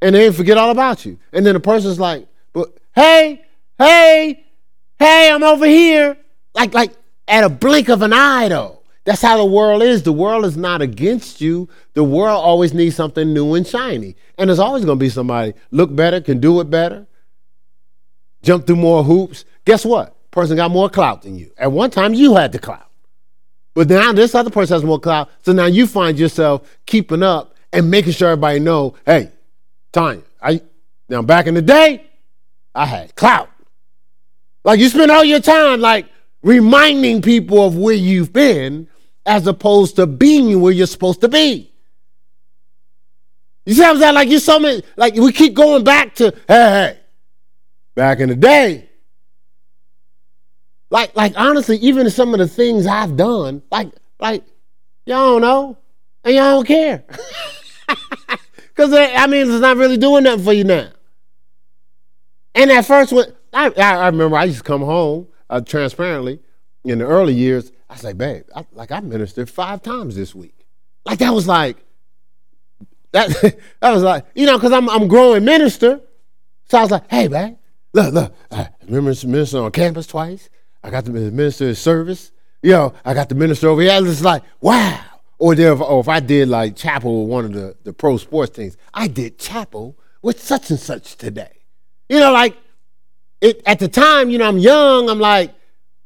[0.00, 1.18] And they forget all about you.
[1.32, 3.44] And then the person's like, but hey,
[3.78, 4.44] hey,
[4.98, 6.16] hey, I'm over here.
[6.54, 6.92] Like, like
[7.28, 8.82] at a blink of an eye, though.
[9.04, 10.02] That's how the world is.
[10.02, 11.68] The world is not against you.
[11.94, 14.16] The world always needs something new and shiny.
[14.36, 17.06] And there's always going to be somebody look better, can do it better,
[18.42, 19.44] jump through more hoops.
[19.64, 20.14] Guess what?
[20.30, 21.50] Person got more clout than you.
[21.56, 22.88] At one time, you had the clout.
[23.74, 25.30] But now this other person has more clout.
[25.42, 29.30] So now you find yourself keeping up and making sure everybody know, hey,
[29.92, 30.60] Tanya, I
[31.08, 32.04] now back in the day,
[32.74, 33.48] I had clout.
[34.64, 36.06] Like you spend all your time like
[36.42, 38.88] reminding people of where you've been
[39.26, 41.72] as opposed to being where you're supposed to be.
[43.66, 44.14] You see what I'm saying?
[44.14, 46.98] Like you so many, like we keep going back to, hey, hey,
[47.94, 48.88] back in the day.
[50.90, 54.42] Like, like honestly, even some of the things I've done, like, like,
[55.04, 55.78] y'all don't know,
[56.24, 57.04] and y'all don't care.
[58.78, 60.90] Because I mean, it's not really doing nothing for you now.
[62.54, 66.40] And at first, when I, I remember I used to come home uh, transparently
[66.84, 67.72] in the early years.
[67.88, 70.66] I was like, babe, I, like I ministered five times this week.
[71.04, 71.76] Like that was like
[73.12, 73.30] that.
[73.80, 76.00] that was like you know because I'm I'm growing minister.
[76.70, 77.58] So I was like, hey man,
[77.94, 80.50] look look, I remember minister on campus twice.
[80.82, 82.32] I got to minister service.
[82.62, 83.98] You know, I got to minister over here.
[84.02, 85.00] It's like wow.
[85.40, 88.76] Or there, or if I did like chapel one of the the pro sports things,
[88.92, 91.62] I did chapel with such and such today.
[92.08, 92.56] You know, like
[93.40, 95.08] it at the time, you know, I'm young.
[95.08, 95.54] I'm like,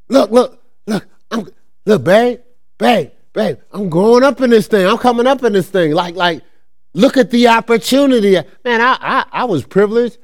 [0.08, 1.48] look, look, look, I'm
[1.86, 2.40] look, babe,
[2.78, 3.58] babe, babe.
[3.72, 4.86] I'm growing up in this thing.
[4.86, 5.92] I'm coming up in this thing.
[5.92, 6.42] Like, like,
[6.94, 8.32] look at the opportunity.
[8.64, 10.18] Man, I I, I was privileged.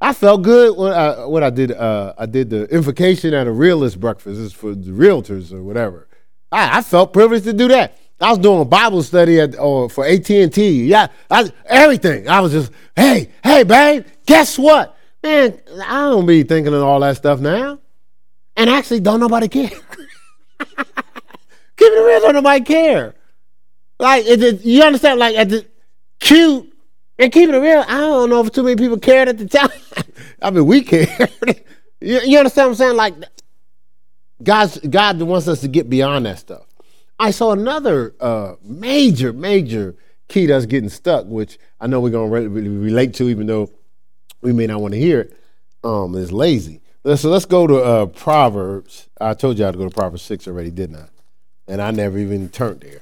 [0.00, 1.72] I felt good when I, what I did.
[1.72, 4.38] Uh, I did the invocation at a realist breakfast.
[4.38, 6.08] Is for the realtors or whatever.
[6.52, 7.98] I, I felt privileged to do that.
[8.20, 10.84] I was doing a Bible study at or for AT and T.
[10.86, 12.28] Yeah, I, everything.
[12.28, 14.95] I was just, hey, hey, babe, guess what?
[15.22, 17.80] Man, I don't be thinking of all that stuff now.
[18.56, 19.68] And actually, don't nobody care.
[20.58, 23.14] Keep it real, don't nobody care.
[23.98, 25.18] Like, it, you understand?
[25.18, 25.66] Like, at the
[26.20, 26.72] cute
[27.18, 29.70] and keep it real, I don't know if too many people cared at the time.
[30.42, 31.08] I mean, we cared.
[32.00, 32.96] you, you understand what I'm saying?
[32.96, 33.14] Like,
[34.42, 36.66] God's, God wants us to get beyond that stuff.
[37.18, 39.96] I saw another uh, major, major
[40.28, 43.70] key that's getting stuck, which I know we're going to re- relate to, even though
[44.46, 45.36] we may not want to hear it,
[45.82, 46.80] um, is lazy.
[47.04, 49.08] So let's go to uh, Proverbs.
[49.20, 51.08] I told you I had to go to Proverbs 6 already, didn't I?
[51.66, 53.00] And I never even turned there.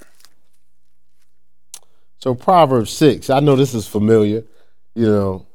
[2.19, 4.43] So Proverbs 6, I know this is familiar,
[4.95, 5.47] you know,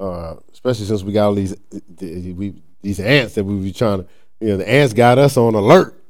[0.00, 1.54] uh, especially since we got all these
[2.00, 4.08] we, these ants that we be trying to,
[4.40, 6.02] you know, the ants got us on alert.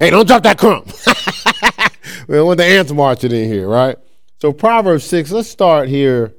[0.00, 0.84] Hey, don't drop that crumb.
[2.26, 3.96] we don't want the ants marching in here, right?
[4.40, 6.34] So Proverbs 6, let's start here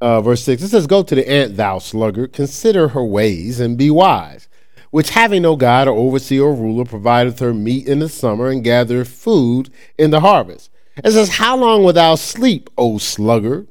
[0.00, 3.76] uh, verse 6, it says, Go to the ant, thou sluggard, consider her ways and
[3.76, 4.48] be wise,
[4.90, 8.64] which having no God or overseer or ruler provideth her meat in the summer and
[8.64, 10.70] gathereth food in the harvest.
[11.04, 13.68] It says, How long wilt thou sleep, O sluggard?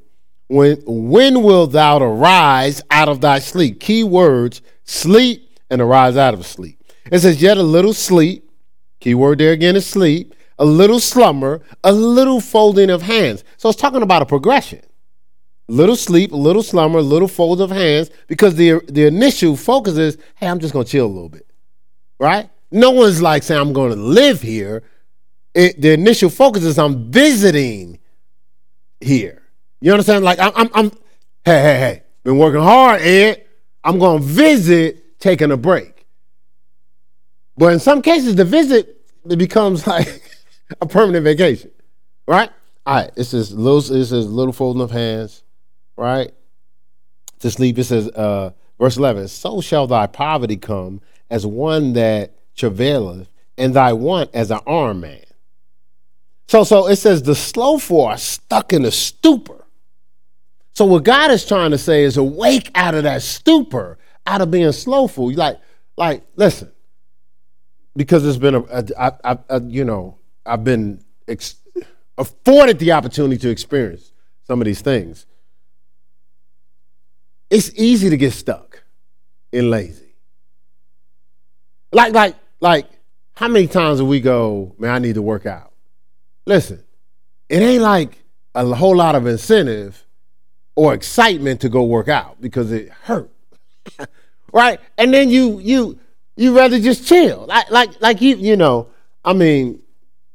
[0.48, 3.80] When, when wilt thou arise out of thy sleep?
[3.80, 6.82] Key words, sleep and arise out of sleep.
[7.10, 8.50] It says, Yet a little sleep,
[9.00, 13.44] key word there again is sleep, a little slumber, a little folding of hands.
[13.56, 14.82] So it's talking about a progression
[15.70, 20.48] little sleep, little slumber, little fold of hands, because the the initial focus is, hey,
[20.48, 21.46] I'm just gonna chill a little bit,
[22.18, 22.50] right?
[22.70, 24.82] No one's like saying I'm gonna live here.
[25.54, 27.98] It, the initial focus is I'm visiting
[29.00, 29.42] here.
[29.80, 30.24] You understand?
[30.24, 30.90] Like I'm, I'm, I'm
[31.44, 33.46] hey, hey, hey, been working hard, Ed.
[33.82, 36.06] I'm gonna visit, taking a break.
[37.56, 40.22] But in some cases, the visit it becomes like
[40.80, 41.70] a permanent vacation,
[42.26, 42.50] right?
[42.86, 45.42] All right, it says little, it says little folding of hands,
[46.00, 46.32] right?
[47.40, 52.34] To sleep, it says, uh, verse 11, so shall thy poverty come as one that
[52.56, 55.22] travaileth, and thy want as an armed man.
[56.48, 59.66] So, so it says the slothful are stuck in a stupor.
[60.74, 64.50] So what God is trying to say is awake out of that stupor, out of
[64.50, 65.30] being slothful.
[65.32, 65.60] Like,
[65.96, 66.72] like, listen,
[67.94, 71.56] because it's been a, you know, I've been ex-
[72.16, 74.12] afforded the opportunity to experience
[74.46, 75.26] some of these things
[77.50, 78.82] it's easy to get stuck
[79.52, 80.14] in lazy.
[81.92, 82.86] Like, like, like,
[83.34, 85.72] how many times do we go, man, I need to work out?
[86.46, 86.82] Listen,
[87.48, 88.22] it ain't like
[88.54, 90.06] a whole lot of incentive
[90.76, 93.30] or excitement to go work out because it hurt.
[94.52, 94.80] right?
[94.98, 95.98] And then you you
[96.36, 97.46] you rather just chill.
[97.46, 98.88] Like like like you you know,
[99.24, 99.80] I mean,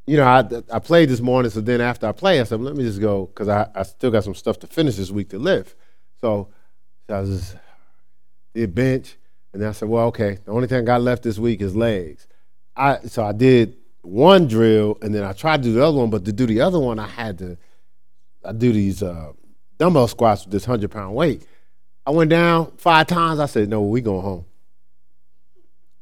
[0.06, 2.76] you know, I I played this morning, so then after I play, I said, let
[2.76, 5.40] me just go because I, I still got some stuff to finish this week to
[5.40, 5.76] live.
[6.22, 6.50] So
[7.08, 7.56] so I was
[8.54, 9.16] did bench,
[9.54, 11.76] and then I said, well, okay, the only thing I got left this week is
[11.76, 12.28] legs.
[12.76, 16.10] I so I did one drill, and then I tried to do the other one,
[16.10, 17.58] but to do the other one, I had to
[18.44, 19.34] I do these uh,
[19.78, 21.46] dumbbell squats with this hundred pound weight.
[22.06, 23.40] I went down five times.
[23.40, 24.46] I said, no, we going home.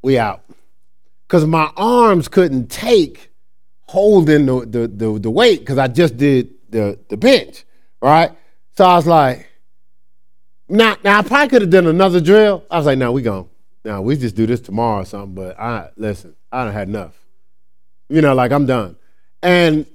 [0.01, 0.43] We out.
[1.29, 3.31] Cause my arms couldn't take
[3.87, 7.63] holding the the the, the weight because I just did the the bench,
[8.01, 8.31] right?
[8.75, 9.47] So I was like,
[10.73, 12.63] now, now I probably could have done another drill.
[12.69, 13.49] I was like, no, we gone.
[13.85, 17.15] now we just do this tomorrow or something, but I listen, I don't had enough.
[18.09, 18.95] You know, like I'm done.
[19.41, 19.85] And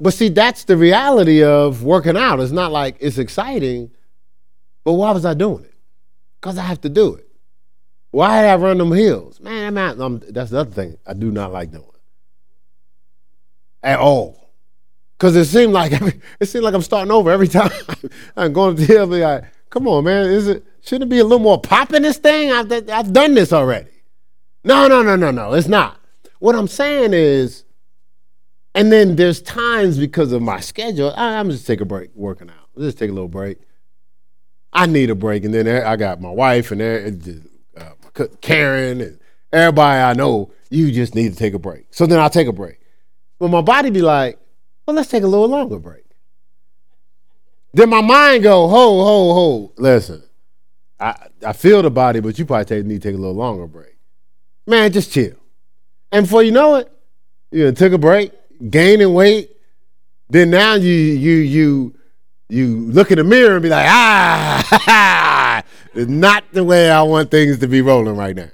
[0.00, 2.40] but see, that's the reality of working out.
[2.40, 3.90] It's not like it's exciting,
[4.84, 5.74] but why was I doing it?
[6.40, 7.28] Because I have to do it.
[8.10, 9.40] Why did I run them hills?
[9.40, 11.86] Man, I'm not, I'm, that's the other thing I do not like doing
[13.82, 14.41] at all.
[15.22, 15.92] Because it seemed like
[16.40, 17.70] it seemed like I'm starting over every time
[18.36, 19.06] I'm going to the.
[19.06, 22.02] Be like, come on, man, is it shouldn't it be a little more pop in
[22.02, 22.50] this thing?
[22.50, 23.88] I've, I've done this already.
[24.64, 25.52] No, no, no, no, no.
[25.52, 25.96] It's not.
[26.40, 27.62] What I'm saying is,
[28.74, 32.50] and then there's times because of my schedule, I, am just take a break working
[32.50, 32.70] out.
[32.76, 33.58] Just take a little break.
[34.72, 39.20] I need a break, and then I got my wife and uh, Karen and
[39.52, 40.50] everybody I know.
[40.68, 41.86] You just need to take a break.
[41.92, 42.80] So then I'll take a break.
[43.38, 44.40] But my body be like,
[44.86, 46.04] well, let's take a little longer break.
[47.72, 49.72] Then my mind go, ho, ho, ho.
[49.76, 50.22] Listen,
[51.00, 53.66] I, I feel the body, but you probably take, need to take a little longer
[53.66, 53.96] break.
[54.66, 55.36] Man, just chill.
[56.10, 56.92] And before you know it,
[57.50, 58.32] you took a break,
[58.70, 59.50] gaining weight.
[60.28, 61.94] Then now you you you
[62.48, 65.62] you look in the mirror and be like, ah,
[65.94, 68.50] it's not the way I want things to be rolling right now.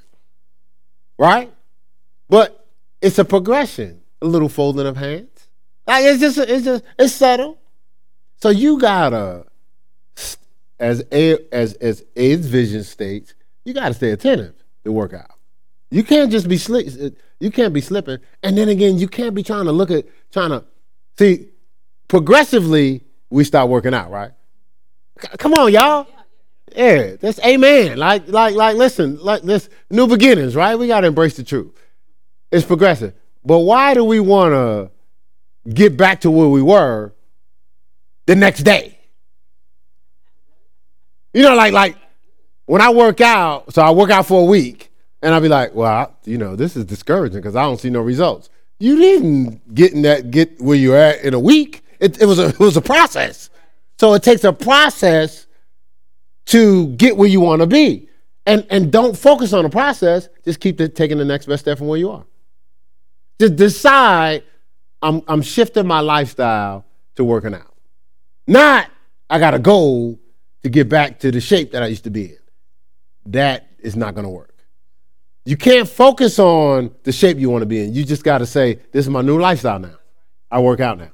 [1.19, 1.53] Right?
[2.29, 2.67] But
[3.01, 5.38] it's a progression a little folding of hands.
[5.89, 7.59] Like it's just it's just it's subtle.
[8.37, 9.47] So you gotta
[10.79, 13.33] as a as as A's vision states,
[13.65, 15.33] you gotta stay attentive to work out.
[15.91, 16.89] You can't just be slick.
[17.41, 20.51] You can't be slipping, and then again, you can't be trying to look at trying
[20.51, 20.63] to
[21.19, 21.49] see.
[22.07, 24.33] Progressively, we start working out, right?
[25.39, 26.07] Come on, y'all.
[26.75, 27.97] Yeah, that's amen.
[27.97, 28.77] Like, like, like.
[28.77, 30.79] Listen, like this new beginnings, right?
[30.79, 31.73] We gotta embrace the truth.
[32.53, 33.15] It's progressive.
[33.45, 34.91] But why do we want to
[35.73, 37.13] get back to where we were
[38.27, 38.99] the next day?
[41.35, 41.97] You know, like like
[42.67, 44.91] when I work out, so I work out for a week,
[45.23, 47.91] and I'll be like, well, I, you know, this is discouraging because I don't see
[47.91, 48.51] no results.
[48.79, 51.83] You didn't get in that get where you're at in a week.
[52.01, 53.51] It, it was a it was a process.
[53.99, 55.47] So it takes a process
[56.47, 58.09] to get where you want to be.
[58.47, 60.29] And and don't focus on the process.
[60.45, 62.25] Just keep the, taking the next best step from where you are
[63.41, 64.45] Just decide
[65.03, 66.85] I'm, I'm shifting my lifestyle
[67.17, 67.75] to working out.
[68.47, 68.91] Not
[69.31, 70.19] I got a goal
[70.63, 72.39] to get back to the shape that I used to be in.
[73.27, 74.55] That is not going to work.
[75.45, 77.95] You can't focus on the shape you want to be in.
[77.95, 79.97] You just got to say, this is my new lifestyle now.
[80.51, 81.11] I work out now.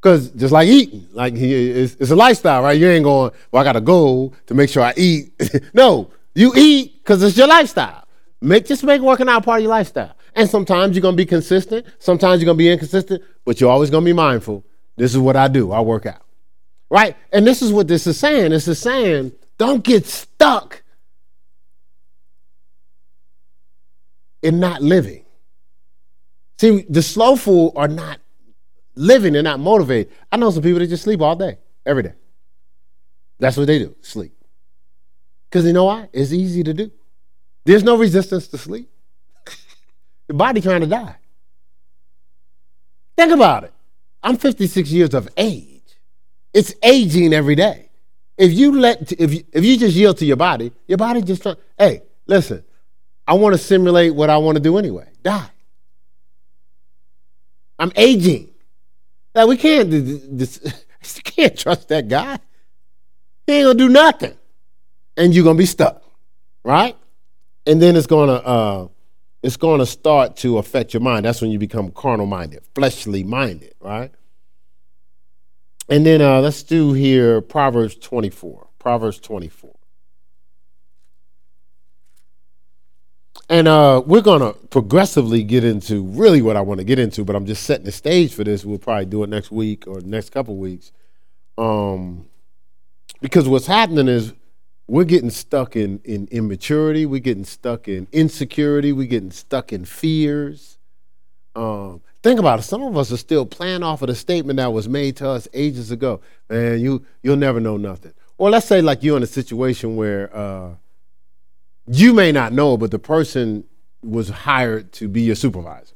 [0.00, 2.78] Because just like eating, like it's, it's, a lifestyle, right?
[2.78, 5.32] You ain't going, well, I got a goal to make sure I eat.
[5.74, 8.06] no, you eat because it's your lifestyle.
[8.40, 10.15] Make just make working out part of your lifestyle.
[10.36, 14.04] And sometimes you're gonna be consistent, sometimes you're gonna be inconsistent, but you're always gonna
[14.04, 14.64] be mindful.
[14.96, 15.72] This is what I do.
[15.72, 16.22] I work out.
[16.90, 17.16] Right?
[17.32, 18.50] And this is what this is saying.
[18.50, 20.82] This is saying, don't get stuck
[24.42, 25.24] in not living.
[26.58, 28.20] See, the slow slowful are not
[28.94, 30.12] living, they're not motivated.
[30.30, 32.14] I know some people that just sleep all day, every day.
[33.38, 34.32] That's what they do, sleep.
[35.48, 36.08] Because you know why?
[36.12, 36.90] It's easy to do.
[37.64, 38.90] There's no resistance to sleep.
[40.28, 41.16] The body trying to die.
[43.16, 43.72] Think about it.
[44.22, 45.82] I'm 56 years of age.
[46.52, 47.90] It's aging every day.
[48.36, 51.42] If you let if you, if you just yield to your body, your body just
[51.42, 51.56] trying.
[51.78, 52.64] Hey, listen.
[53.26, 55.08] I want to simulate what I want to do anyway.
[55.22, 55.50] Die.
[57.78, 58.50] I'm aging.
[59.34, 59.90] Like we can't.
[59.90, 60.82] This,
[61.24, 62.38] can't trust that guy.
[63.46, 64.36] He ain't gonna do nothing,
[65.16, 66.02] and you're gonna be stuck,
[66.64, 66.96] right?
[67.66, 68.88] and then it's gonna uh,
[69.46, 71.24] it's gonna start to affect your mind.
[71.24, 74.10] That's when you become carnal minded, fleshly minded, right?
[75.88, 78.66] And then uh, let's do here Proverbs 24.
[78.80, 79.72] Proverbs 24.
[83.48, 87.24] And uh, we're going to progressively get into really what I want to get into,
[87.24, 88.64] but I'm just setting the stage for this.
[88.64, 90.90] We'll probably do it next week or next couple weeks.
[91.56, 92.26] Um,
[93.20, 94.32] because what's happening is
[94.88, 97.06] we're getting stuck in, in immaturity.
[97.06, 98.92] We're getting stuck in insecurity.
[98.92, 100.78] We're getting stuck in fears.
[101.56, 102.62] Um, think about it.
[102.62, 105.48] Some of us are still playing off of the statement that was made to us
[105.52, 106.20] ages ago.
[106.48, 108.12] Man, you you'll never know nothing.
[108.38, 110.74] Or let's say like you're in a situation where uh,
[111.86, 113.64] you may not know, but the person
[114.02, 115.94] was hired to be your supervisor.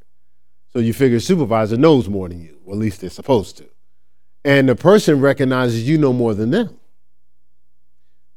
[0.73, 3.69] So you figure supervisor knows more than you, or at least they're supposed to.
[4.45, 6.80] And the person recognizes you know more than them.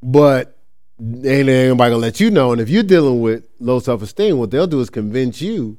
[0.03, 0.57] But
[0.99, 2.51] ain't anybody gonna let you know.
[2.51, 5.77] And if you're dealing with low self esteem, what they'll do is convince you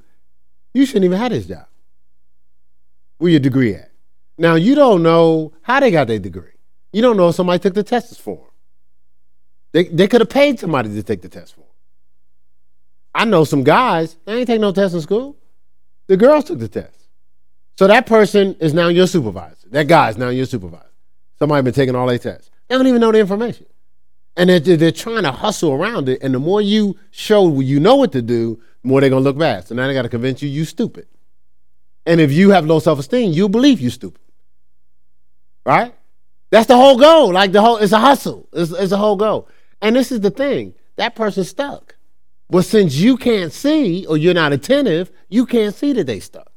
[0.72, 1.66] you shouldn't even have this job.
[3.18, 3.90] Where your degree at?
[4.38, 6.50] Now you don't know how they got their degree.
[6.92, 8.46] You don't know if somebody took the tests for them.
[9.72, 11.68] They, they could have paid somebody to take the test for them.
[13.14, 15.36] I know some guys, they ain't take no test in school.
[16.06, 17.08] The girls took the test.
[17.76, 19.68] So that person is now your supervisor.
[19.70, 20.90] That guy is now your supervisor.
[21.38, 22.50] Somebody been taking all their tests.
[22.68, 23.66] They don't even know the information.
[24.36, 26.22] And they're, they're trying to hustle around it.
[26.22, 29.28] And the more you show you know what to do, the more they're going to
[29.28, 29.66] look bad.
[29.66, 31.06] So now they got to convince you you stupid.
[32.06, 34.20] And if you have low self esteem, you believe you stupid.
[35.64, 35.94] Right?
[36.50, 37.32] That's the whole goal.
[37.32, 38.48] Like the whole, it's a hustle.
[38.52, 39.48] It's, it's a whole goal.
[39.80, 41.96] And this is the thing that person's stuck.
[42.50, 46.52] But since you can't see or you're not attentive, you can't see that they stuck.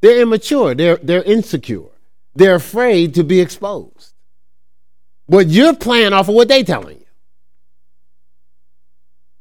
[0.00, 0.74] They're immature.
[0.74, 1.90] They're, they're insecure.
[2.34, 4.13] They're afraid to be exposed.
[5.28, 7.06] But you're playing off of what they're telling you.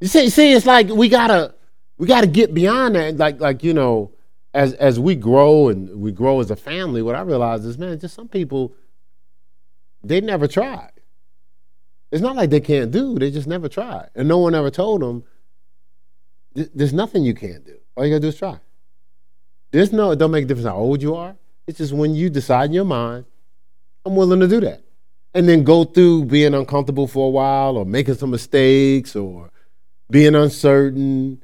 [0.01, 1.55] You see, see, it's like we gotta
[1.97, 3.17] we gotta get beyond that.
[3.17, 4.11] Like, like, you know,
[4.53, 7.99] as as we grow and we grow as a family, what I realize is, man,
[7.99, 8.73] just some people
[10.03, 10.91] they never tried.
[12.11, 15.01] It's not like they can't do; they just never tried, and no one ever told
[15.01, 15.23] them.
[16.53, 17.77] There's nothing you can't do.
[17.95, 18.59] All you gotta do is try.
[19.71, 20.11] There's no.
[20.11, 21.35] It don't make a difference how old you are.
[21.65, 23.25] It's just when you decide in your mind,
[24.05, 24.83] I'm willing to do that,
[25.33, 29.49] and then go through being uncomfortable for a while, or making some mistakes, or
[30.09, 31.43] being uncertain,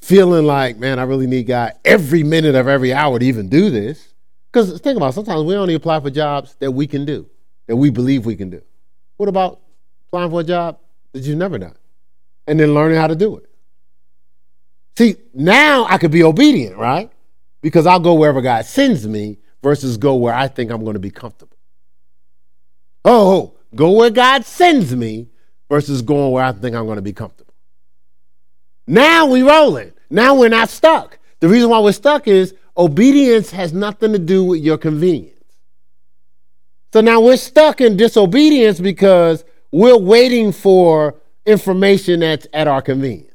[0.00, 3.70] feeling like, man, I really need God every minute of every hour to even do
[3.70, 4.14] this.
[4.50, 7.28] Because think about it, sometimes we only apply for jobs that we can do,
[7.66, 8.62] that we believe we can do.
[9.18, 9.60] What about
[10.06, 10.78] applying for a job
[11.12, 11.74] that you've never done?
[12.46, 13.50] And then learning how to do it.
[14.96, 17.12] See, now I could be obedient, right?
[17.60, 21.00] Because I'll go wherever God sends me versus go where I think I'm going to
[21.00, 21.57] be comfortable.
[23.04, 25.28] Oh, go where God sends me
[25.68, 27.54] versus going where I think I'm going to be comfortable.
[28.86, 29.92] Now we rolling.
[30.10, 31.18] Now we're not stuck.
[31.40, 35.34] The reason why we're stuck is obedience has nothing to do with your convenience.
[36.92, 43.28] So now we're stuck in disobedience because we're waiting for information that's at our convenience.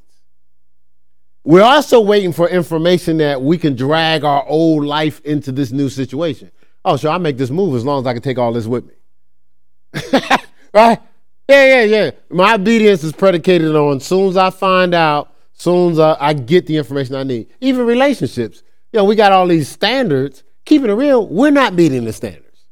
[1.43, 5.89] We're also waiting for information that we can drag our old life into this new
[5.89, 6.51] situation.
[6.85, 8.87] Oh, sure, I make this move as long as I can take all this with
[8.87, 8.93] me.
[10.73, 10.99] right?
[11.47, 12.11] Yeah, yeah, yeah.
[12.29, 16.65] My obedience is predicated on soon as I find out soon as I, I get
[16.65, 17.47] the information I need.
[17.61, 18.63] Even relationships.
[18.91, 20.43] You know, we got all these standards.
[20.65, 22.65] Keeping it real, we're not meeting the standards.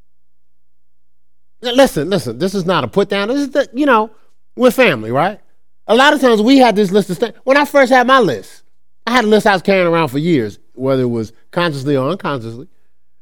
[1.61, 3.27] Listen, listen, this is not a put down.
[3.27, 4.11] This is the, you know,
[4.55, 5.39] we're family, right?
[5.87, 7.35] A lot of times we had this list of.
[7.43, 8.63] When I first had my list,
[9.05, 12.09] I had a list I was carrying around for years, whether it was consciously or
[12.09, 12.67] unconsciously.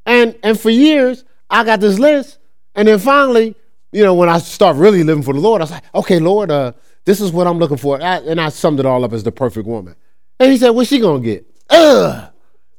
[0.06, 2.38] And and for years, I got this list.
[2.76, 3.56] And then finally,
[3.92, 6.52] you know, when I start really living for the Lord, I was like, okay, Lord,
[6.52, 6.74] uh,
[7.06, 8.00] this is what I'm looking for.
[8.02, 9.96] And I summed it all up as the perfect woman.
[10.40, 11.46] And he said, What's she gonna get?
[11.70, 12.32] Ugh.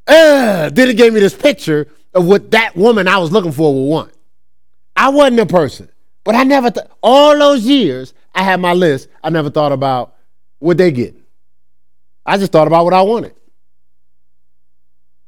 [0.06, 0.74] Ugh.
[0.74, 3.88] Then he gave me this picture of what that woman I was looking for would
[3.88, 4.12] want.
[4.96, 5.88] I wasn't a person,
[6.24, 10.14] but I never, th- all those years I had my list, I never thought about
[10.58, 11.14] what they get.
[12.26, 13.34] I just thought about what I wanted.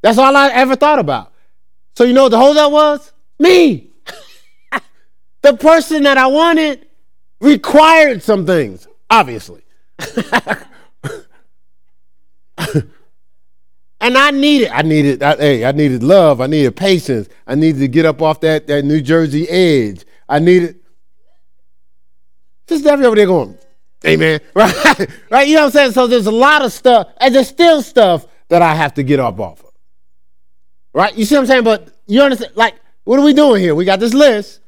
[0.02, 1.32] That's all I ever thought about.
[1.96, 3.12] So you know what the that was?
[3.38, 3.91] Me.
[5.42, 6.86] The person that I wanted
[7.40, 9.62] required some things, obviously.
[14.00, 16.40] and I needed, I needed, I, hey, I needed love.
[16.40, 17.28] I needed patience.
[17.46, 20.04] I needed to get up off that, that New Jersey edge.
[20.28, 20.80] I needed.
[22.66, 23.58] Just Debbie over there going,
[24.06, 24.40] Amen.
[24.54, 25.08] Right?
[25.30, 25.48] right?
[25.48, 25.92] You know what I'm saying?
[25.92, 29.20] So there's a lot of stuff, and there's still stuff that I have to get
[29.20, 29.70] up off of.
[30.92, 31.16] Right?
[31.16, 31.64] You see what I'm saying?
[31.64, 32.52] But you understand?
[32.54, 32.74] Like,
[33.04, 33.74] what are we doing here?
[33.74, 34.60] We got this list,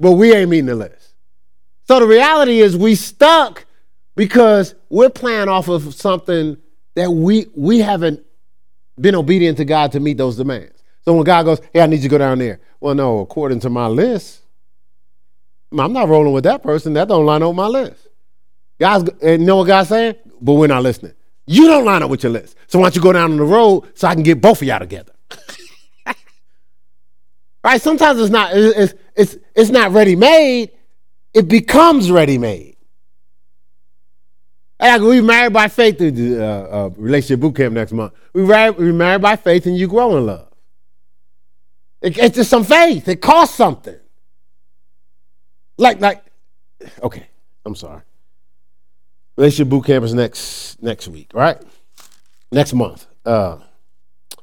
[0.00, 1.14] but we ain't meeting the list.
[1.88, 3.66] So the reality is we stuck
[4.16, 6.56] because we're playing off of something
[6.94, 8.24] that we we haven't
[9.00, 10.82] been obedient to God to meet those demands.
[11.04, 13.60] So when God goes, "Hey, I need you to go down there," well, no, according
[13.60, 14.40] to my list,
[15.72, 16.92] I'm not rolling with that person.
[16.92, 18.08] That don't line up with my list.
[18.78, 20.14] Guys, and you know what God's saying?
[20.40, 21.14] But we're not listening.
[21.46, 22.56] You don't line up with your list.
[22.66, 24.68] So why don't you go down on the road so I can get both of
[24.68, 25.12] y'all together?
[27.64, 27.80] Right?
[27.80, 30.70] Sometimes it's not it's it's it's not ready made
[31.34, 32.76] it becomes ready made.
[34.78, 38.12] And we married by faith through the uh, uh, relationship boot camp next month.
[38.32, 40.48] We married, we married by faith and you grow in love.
[42.00, 43.06] It, it's just some faith.
[43.06, 43.98] It costs something.
[45.78, 46.24] Like, like,
[47.02, 47.28] okay,
[47.64, 48.02] I'm sorry.
[49.36, 51.62] Relationship boot camp is next next week, right?
[52.50, 53.06] Next month.
[53.24, 53.58] Uh,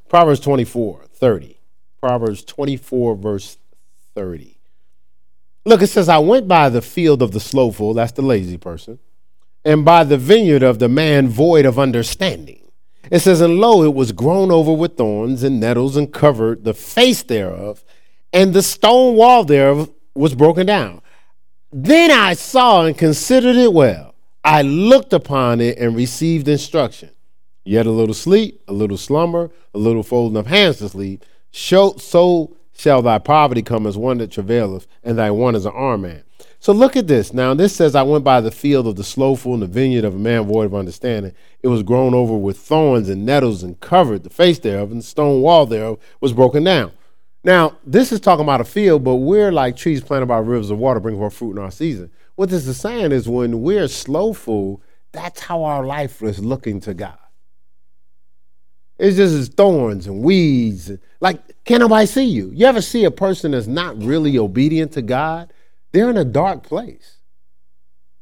[0.08, 1.59] Proverbs 24, 30.
[2.02, 3.58] Proverbs 24, verse
[4.16, 4.58] 30.
[5.66, 9.00] Look, it says, I went by the field of the slowful, that's the lazy person,
[9.66, 12.72] and by the vineyard of the man void of understanding.
[13.12, 16.74] It says, And lo, it was grown over with thorns and nettles and covered the
[16.74, 17.84] face thereof,
[18.32, 21.02] and the stone wall thereof was broken down.
[21.72, 24.16] Then I saw and considered it well.
[24.44, 27.12] I looked upon it and received instruction.
[27.64, 31.24] Yet a little sleep, a little slumber, a little folding of hands to sleep.
[31.52, 36.02] So shall thy poverty come as one that travaileth, and thy want as an arm
[36.02, 36.24] man.
[36.62, 37.34] So look at this.
[37.34, 40.16] Now, this says, I went by the field of the slowful and the vineyard of
[40.16, 41.34] a man void of understanding.
[41.64, 45.06] It was grown over with thorns and nettles and covered the face thereof, and the
[45.06, 46.92] stone wall thereof was broken down.
[47.46, 50.78] Now, this is talking about a field, but we're like trees planted by rivers of
[50.78, 52.12] water, bringing forth fruit in our season.
[52.36, 54.82] What this is saying is when we're slowful,
[55.14, 57.18] that's how our life is looking to God.
[59.00, 60.92] It's just thorns and weeds.
[61.22, 62.52] Like, can't nobody see you?
[62.54, 65.54] You ever see a person that's not really obedient to God?
[65.92, 67.18] They're in a dark place.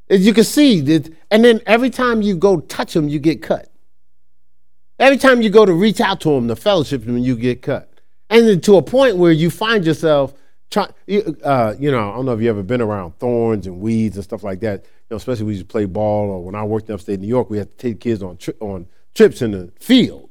[0.09, 3.41] As you can see, That, and then every time you go touch them, you get
[3.41, 3.69] cut.
[4.99, 8.01] Every time you go to reach out to them, the fellowship them, you get cut.
[8.29, 10.33] And then to a point where you find yourself
[10.69, 10.91] trying,
[11.43, 14.23] uh, you know, I don't know if you ever been around thorns and weeds and
[14.23, 14.83] stuff like that.
[14.83, 17.49] You know, especially when you play ball or when I worked in upstate New York,
[17.49, 20.26] we had to take kids on tri- on trips in the field.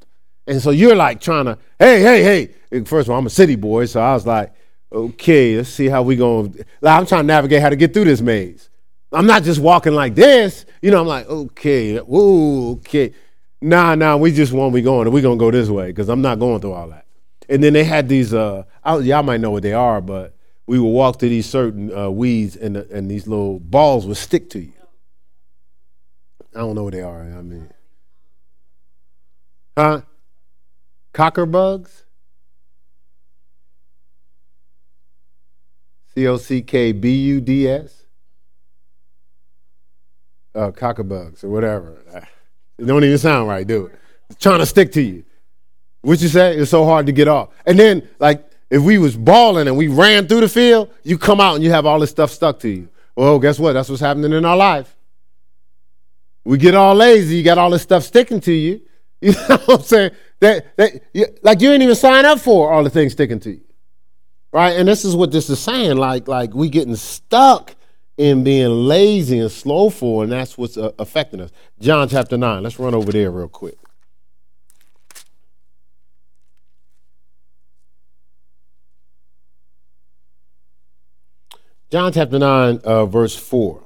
[0.47, 2.85] And so you're like trying to, hey, hey, hey.
[2.85, 4.53] First of all, I'm a city boy, so I was like,
[4.93, 6.65] okay, let's see how we going.
[6.81, 8.71] Like, I'm trying to navigate how to get through this maze.
[9.13, 10.67] I'm not just walking like this.
[10.83, 13.13] You know, I'm like, okay, whoa, okay.
[13.61, 16.23] Nah, nah, we just want we going, and we gonna go this way because I'm
[16.23, 17.07] not going through all that.
[17.49, 20.37] And then they had these, uh, I, y'all might know what they are, but
[20.67, 24.51] we would walk through these certain uh, weeds and, and these little balls would stick
[24.51, 24.73] to you.
[26.55, 27.21] I don't know what they are.
[27.21, 27.71] I mean,
[29.77, 30.03] huh?
[31.17, 32.05] Cocker bugs?
[36.15, 38.05] C O C K B U D S?
[40.55, 41.97] Uh, cocker bugs or whatever.
[42.77, 43.97] It don't even sound right, dude.
[44.29, 45.25] It's trying to stick to you.
[46.03, 46.55] What you say?
[46.55, 47.49] It's so hard to get off.
[47.65, 51.41] And then, like, if we was balling and we ran through the field, you come
[51.41, 52.91] out and you have all this stuff stuck to you.
[53.17, 53.73] Well, guess what?
[53.73, 54.95] That's what's happening in our life.
[56.45, 58.83] We get all lazy, you got all this stuff sticking to you.
[59.27, 60.11] You know what I'm saying?
[60.39, 63.51] That, that you, like you didn't even sign up for all the things sticking to
[63.51, 63.65] you,
[64.53, 64.77] right?
[64.77, 65.97] And this is what this is saying.
[65.97, 67.75] Like like we getting stuck
[68.17, 71.51] in being lazy and slowful, and that's what's uh, affecting us.
[71.81, 72.63] John chapter nine.
[72.63, 73.77] Let's run over there real quick.
[81.91, 83.86] John chapter 9, uh, verse 4.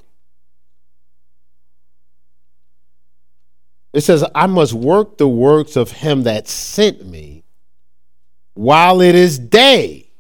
[3.93, 7.45] It says, I must work the works of him that sent me
[8.55, 10.11] while it is day.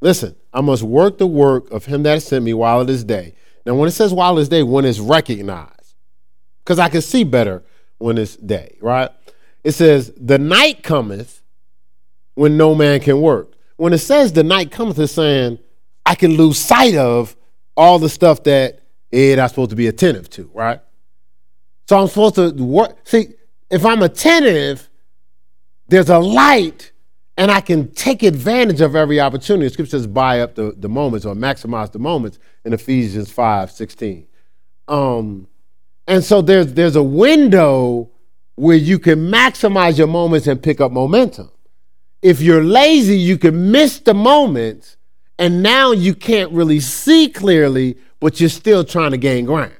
[0.00, 3.34] Listen, I must work the work of him that sent me while it is day.
[3.64, 5.94] Now, when it says while it's day, when it's recognized,
[6.64, 7.64] because I can see better
[7.98, 9.10] when it's day, right?
[9.64, 11.42] It says, the night cometh
[12.34, 13.52] when no man can work.
[13.76, 15.58] When it says the night cometh, it's saying
[16.06, 17.36] I can lose sight of
[17.76, 20.80] all the stuff that it I'm supposed to be attentive to, right?
[21.88, 22.98] So I'm supposed to work.
[23.04, 23.28] See,
[23.70, 24.90] if I'm attentive,
[25.88, 26.92] there's a light
[27.38, 29.66] and I can take advantage of every opportunity.
[29.66, 33.70] The scripture says buy up the, the moments or maximize the moments in Ephesians 5
[33.70, 34.26] 16.
[34.86, 35.48] Um,
[36.06, 38.10] and so there's there's a window
[38.56, 41.50] where you can maximize your moments and pick up momentum.
[42.20, 44.96] If you're lazy, you can miss the moments,
[45.38, 49.77] and now you can't really see clearly, but you're still trying to gain ground.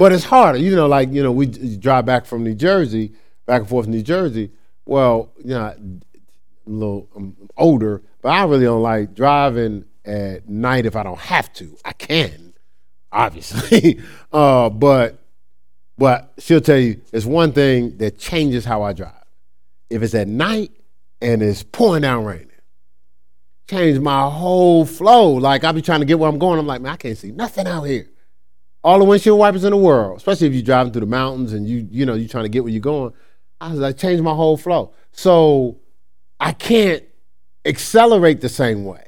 [0.00, 0.86] But it's harder, you know.
[0.86, 3.12] Like you know, we drive back from New Jersey,
[3.44, 4.50] back and forth New Jersey.
[4.86, 6.00] Well, you know, I'm
[6.66, 11.18] a little I'm older, but I really don't like driving at night if I don't
[11.18, 11.76] have to.
[11.84, 12.54] I can,
[13.12, 14.00] obviously,
[14.32, 15.22] uh, but
[15.98, 19.12] but she'll tell you it's one thing that changes how I drive.
[19.90, 20.70] If it's at night
[21.20, 22.48] and it's pouring down raining,
[23.68, 25.32] change my whole flow.
[25.32, 26.58] Like I'll be trying to get where I'm going.
[26.58, 28.09] I'm like, man, I can't see nothing out here
[28.82, 31.68] all the windshield wipers in the world, especially if you're driving through the mountains and
[31.68, 33.12] you you know you're trying to get where you're going.
[33.60, 34.94] I was like, changed my whole flow.
[35.12, 35.80] So
[36.38, 37.04] I can't
[37.64, 39.04] accelerate the same way.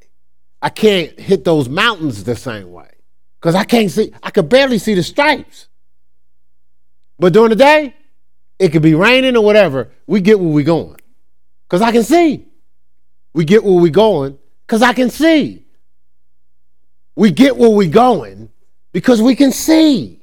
[0.61, 2.91] I can't hit those mountains the same way
[3.41, 4.12] because I can't see.
[4.23, 5.68] I could barely see the stripes.
[7.18, 7.95] But during the day,
[8.59, 9.91] it could be raining or whatever.
[10.07, 11.01] We get where we're going
[11.68, 12.47] because I can see.
[13.33, 15.64] We get where we're going because I can see.
[17.16, 18.51] We get where we're going
[18.93, 20.18] because we can see.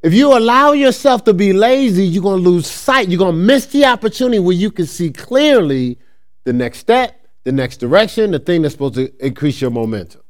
[0.00, 3.08] If you allow yourself to be lazy, you're going to lose sight.
[3.08, 5.98] You're going to miss the opportunity where you can see clearly
[6.44, 10.22] the next step, the next direction, the thing that's supposed to increase your momentum.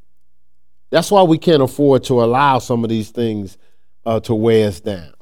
[0.90, 3.59] That's why we can't afford to allow some of these things
[4.06, 5.12] uh, to weigh us down.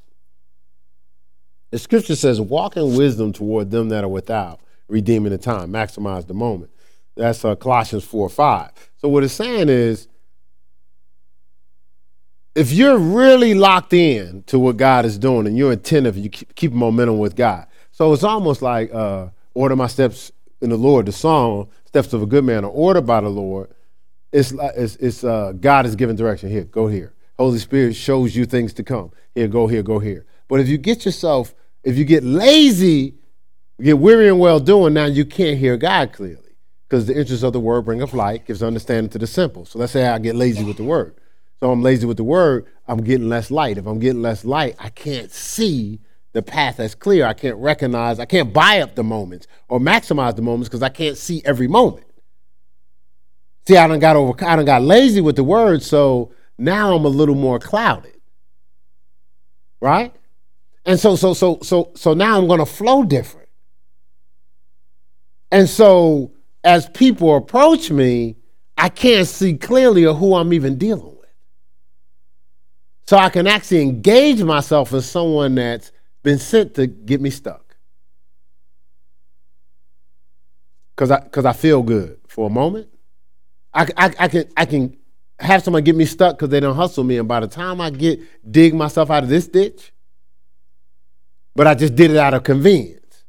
[1.72, 6.28] The scripture says, walk in wisdom toward them that are without, redeeming the time, maximize
[6.28, 6.70] the moment.
[7.16, 8.70] That's uh, Colossians 4 5.
[8.99, 10.07] So, what it's saying is,
[12.57, 16.55] if you're really locked in to what God is doing and you're attentive, you keep,
[16.55, 17.67] keep momentum with God.
[17.93, 20.33] So it's almost like uh, order my steps
[20.63, 21.07] in the Lord.
[21.07, 23.71] The song "Steps of a Good Man" are ordered by the Lord.
[24.33, 26.49] It's it's, it's uh, God is giving direction.
[26.49, 27.15] Here, go here.
[27.39, 29.13] Holy Spirit shows you things to come.
[29.35, 30.25] Here, go here, go here.
[30.49, 31.55] But if you get yourself,
[31.85, 33.17] if you get lazy,
[33.83, 36.57] get weary and well doing, now you can't hear God clearly
[36.89, 39.67] because the interest of the word bring bringeth light, gives understanding to the simple.
[39.67, 41.17] So let's say I get lazy with the word.
[41.61, 43.79] So I'm lazy with the word, I'm getting less light.
[43.79, 46.01] If I'm getting less light, I can't see
[46.33, 47.27] the path that's clear.
[47.27, 50.91] I can't recognize, I can't buy up the moments or maximize the moments because I
[50.91, 52.07] can't see every moment.
[53.67, 57.05] See, I don't got over I don't got lazy with the word, so now I'm
[57.05, 58.15] a little more clouded.
[59.81, 60.15] Right?
[60.85, 63.49] And so so so so so now I'm gonna flow different.
[65.51, 66.33] And so
[66.65, 68.37] as people approach me,
[68.77, 71.16] I can't see clearly of who I'm even dealing with.
[73.09, 75.93] So I can actually engage myself as someone that's
[76.23, 77.77] been sent to get me stuck.
[80.97, 82.89] Cause I, cause I feel good for a moment.
[83.75, 84.97] I, I, I can I can
[85.39, 87.91] have someone get me stuck because they don't hustle me, and by the time I
[87.91, 88.19] get
[88.51, 89.93] dig myself out of this ditch,
[91.55, 93.25] but I just did it out of convenience.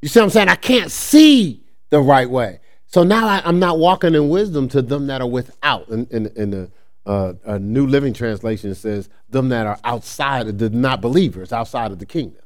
[0.00, 0.48] You see what I'm saying?
[0.48, 2.60] I can't see the right way.
[2.86, 5.88] So now I, am not walking in wisdom to them that are without.
[5.88, 6.70] In, in, in the
[7.06, 11.92] uh, a New Living Translation says, them that are outside of the not believers, outside
[11.92, 12.42] of the kingdom.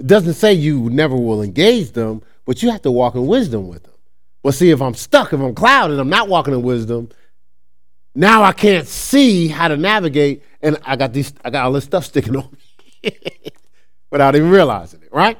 [0.00, 3.68] It doesn't say you never will engage them, but you have to walk in wisdom
[3.68, 3.92] with them.
[4.42, 7.10] Well, see, if I'm stuck, if I'm clouded, I'm not walking in wisdom,
[8.14, 11.84] now I can't see how to navigate, and I got these, I got all this
[11.84, 12.56] stuff sticking on
[13.02, 13.12] me
[14.10, 15.38] without even realizing it, right?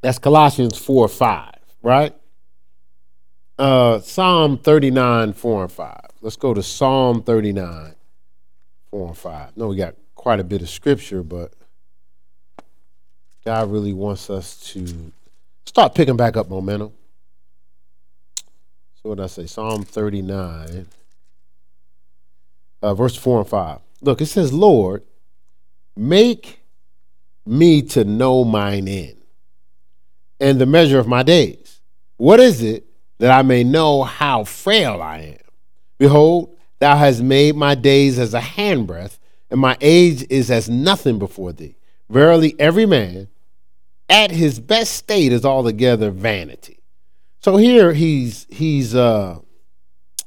[0.00, 2.14] That's Colossians 4 5, right?
[3.58, 6.11] Uh, Psalm 39, 4 and 5.
[6.22, 7.94] Let's go to Psalm 39,
[8.90, 9.56] 4 and 5.
[9.56, 11.52] No, we got quite a bit of scripture, but
[13.44, 15.12] God really wants us to
[15.66, 16.92] start picking back up momentum.
[18.94, 19.46] So what did I say?
[19.46, 20.86] Psalm 39,
[22.82, 23.78] uh, verse 4 and 5.
[24.00, 25.02] Look, it says, Lord,
[25.96, 26.60] make
[27.44, 29.16] me to know mine end
[30.38, 31.80] and the measure of my days.
[32.16, 32.86] What is it
[33.22, 35.41] that I may know how frail I am.
[36.02, 39.20] Behold, thou hast made my days as a handbreadth,
[39.52, 41.76] and my age is as nothing before thee.
[42.10, 43.28] Verily, every man
[44.08, 46.80] at his best state is altogether vanity.
[47.38, 49.38] So here he's he's uh,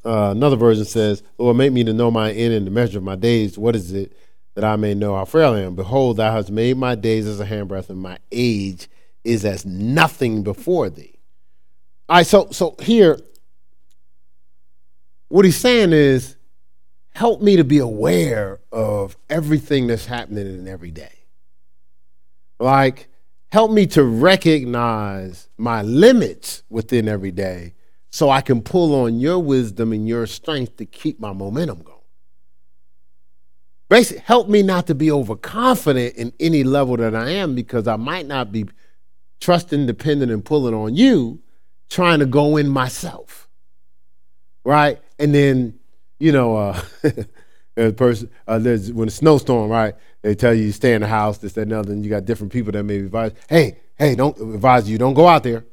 [0.06, 3.04] uh, another version says, Lord, make me to know my end and the measure of
[3.04, 3.58] my days.
[3.58, 4.14] What is it
[4.54, 5.76] that I may know how frail I am?
[5.76, 8.88] Behold, thou hast made my days as a handbreadth, and my age
[9.26, 11.20] is as nothing before thee.
[12.08, 13.20] All right, so so here,
[15.36, 16.38] what he's saying is,
[17.10, 21.12] help me to be aware of everything that's happening in every day.
[22.58, 23.10] Like,
[23.52, 27.74] help me to recognize my limits within every day
[28.12, 31.98] so I can pull on your wisdom and your strength to keep my momentum going.
[33.90, 37.98] Basically, help me not to be overconfident in any level that I am because I
[37.98, 38.68] might not be
[39.42, 41.42] trusting, dependent, and pulling on you
[41.90, 43.45] trying to go in myself.
[44.66, 45.00] Right?
[45.20, 45.80] And then,
[46.20, 46.82] you know, uh,
[47.96, 51.38] person, uh, there's, when a snowstorm, right, they tell you you stay in the house,
[51.38, 54.38] this, that, and other, and you got different people that may advise, hey, hey, don't
[54.40, 55.66] advise you, don't go out there.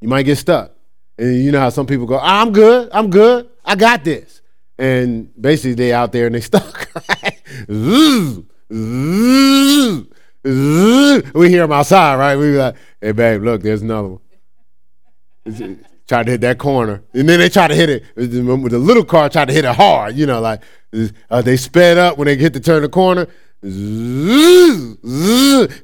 [0.00, 0.72] You might get stuck.
[1.18, 4.40] And you know how some people go, I'm good, I'm good, I got this.
[4.78, 7.40] And basically they out there and they stuck, right?
[11.34, 12.36] we hear them outside, right?
[12.36, 14.20] We be like, hey, babe, look, there's another one
[16.10, 18.04] try to hit that corner, and then they try to hit it.
[18.16, 20.16] With the little car, try to hit it hard.
[20.16, 20.60] You know, like
[21.30, 23.28] uh, they sped up when they hit the turn the corner,
[23.62, 24.98] and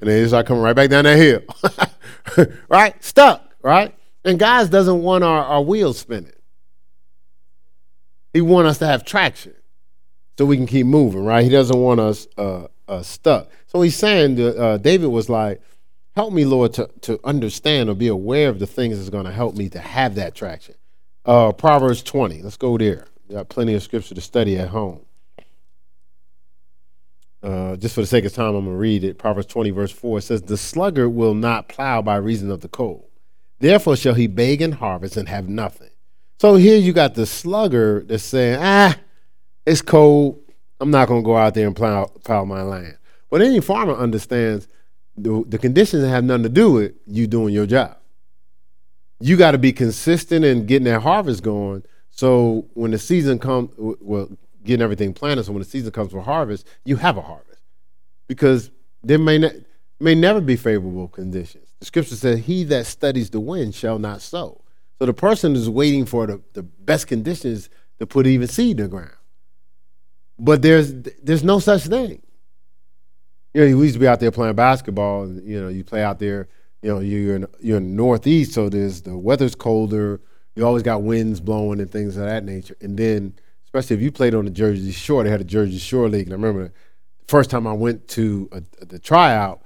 [0.01, 1.43] they start coming right back down that hill.
[2.69, 3.45] right, stuck.
[3.63, 6.33] Right, and guys doesn't want our, our wheels spinning.
[8.33, 9.55] He want us to have traction,
[10.37, 11.25] so we can keep moving.
[11.25, 13.49] Right, he doesn't want us uh, uh, stuck.
[13.69, 15.63] So he's saying that uh, David was like
[16.17, 19.33] Help me, Lord, to, to understand or be aware of the things that's going to
[19.33, 20.75] help me to have that traction.
[21.27, 23.07] Uh, Proverbs 20, let's go there.
[23.29, 25.03] You got plenty of scripture to study at home.
[27.43, 29.19] Uh, just for the sake of time, I'm going to read it.
[29.19, 32.69] Proverbs 20, verse 4 it says, The sluggard will not plow by reason of the
[32.69, 33.05] cold.
[33.59, 35.91] Therefore shall he beg and harvest and have nothing.
[36.41, 38.97] So here you got the sluggard that's saying, Ah,
[39.67, 40.41] it's cold.
[40.81, 42.97] I'm not going to go out there and plow, plow my land.
[43.31, 44.67] But any farmer understands
[45.17, 47.97] the, the conditions have nothing to do with you doing your job.
[49.21, 51.85] You got to be consistent in getting that harvest going.
[52.11, 54.29] So when the season comes, well,
[54.65, 55.45] getting everything planted.
[55.45, 57.63] So when the season comes for harvest, you have a harvest
[58.29, 58.71] because
[59.03, 59.53] there may not,
[60.01, 61.69] may never be favorable conditions.
[61.81, 64.63] The scripture says, "He that studies the wind shall not sow."
[64.99, 68.85] So the person is waiting for the, the best conditions to put even seed in
[68.85, 69.11] the ground.
[70.39, 70.93] But there's
[71.23, 72.23] there's no such thing.
[73.57, 76.05] You know, we used to be out there playing basketball, and you know, you play
[76.05, 76.47] out there.
[76.83, 80.21] You know, you're in you're in the northeast, so there's the weather's colder.
[80.57, 82.77] You always got winds blowing and things of that nature.
[82.83, 83.33] And then,
[83.65, 86.27] especially if you played on the Jersey Shore, they had a Jersey Shore league.
[86.27, 86.73] And I remember the
[87.29, 89.63] first time I went to a, the tryout,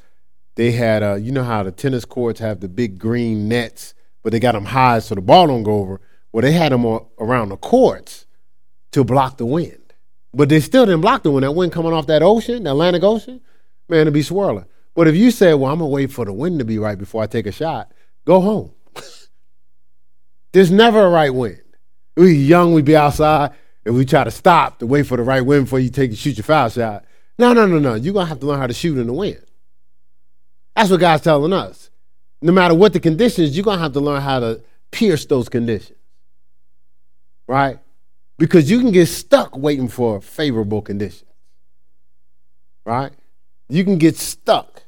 [0.55, 4.31] they had uh, you know how the tennis courts have the big green nets, but
[4.31, 6.01] they got them high so the ball don't go over.
[6.33, 6.87] Well, they had them
[7.19, 8.27] around the courts
[8.93, 9.95] to block the wind.
[10.33, 11.43] But they still didn't block the wind.
[11.43, 13.41] That wind coming off that ocean, the Atlantic Ocean,
[13.91, 14.67] man, it'd be swirling.
[14.95, 16.99] But if you say, well, I'm going to wait for the wind to be right
[16.99, 17.93] before I take a shot,
[18.25, 18.73] go home.
[20.53, 21.63] There's never a right wind.
[22.17, 23.53] We young, we'd be outside,
[23.85, 26.19] and we try to stop to wait for the right wind before you take and
[26.19, 27.05] shoot your foul shot.
[27.39, 27.95] No, no, no, no.
[27.95, 29.43] You're to have to learn how to shoot in the wind.
[30.75, 31.91] That's what God's telling us.
[32.43, 35.99] No matter what the conditions, you're to have to learn how to pierce those conditions.
[37.47, 37.79] Right?
[38.41, 41.31] because you can get stuck waiting for favorable conditions.
[42.87, 43.13] Right?
[43.71, 44.83] You can get stuck.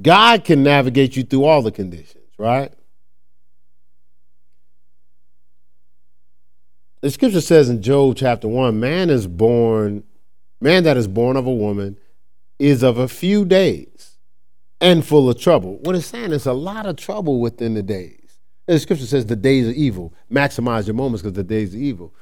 [0.00, 2.72] God can navigate you through all the conditions, right?
[7.00, 10.02] The scripture says in Job chapter 1 man is born,
[10.60, 11.96] man that is born of a woman
[12.58, 14.18] is of a few days
[14.80, 15.78] and full of trouble.
[15.82, 18.40] What it's saying is a lot of trouble within the days.
[18.66, 20.12] The scripture says the days are evil.
[20.30, 22.14] Maximize your moments because the days are evil.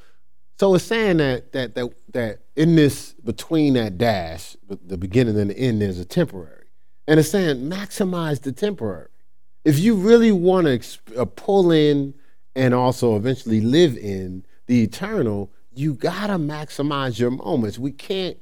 [0.58, 5.50] So it's saying that that that that in this between that dash, the beginning and
[5.50, 6.66] the end, there's a temporary,
[7.06, 9.08] and it's saying maximize the temporary.
[9.64, 12.14] If you really want to exp- uh, pull in
[12.54, 17.78] and also eventually live in the eternal, you gotta maximize your moments.
[17.78, 18.38] We can't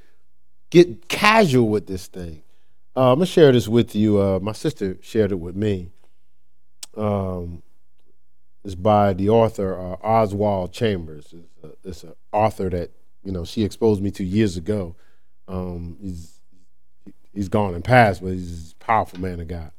[0.71, 2.43] get casual with this thing.
[2.95, 4.21] Uh, I'm gonna share this with you.
[4.21, 5.91] Uh, my sister shared it with me.
[6.97, 7.64] Um,
[8.65, 11.35] is by the author uh, Oswald Chambers.
[11.85, 12.91] It's, an author that
[13.23, 14.97] you know she exposed me to years ago.
[15.47, 16.41] Um, he's
[17.33, 19.71] he's gone and passed, but he's a powerful man of God.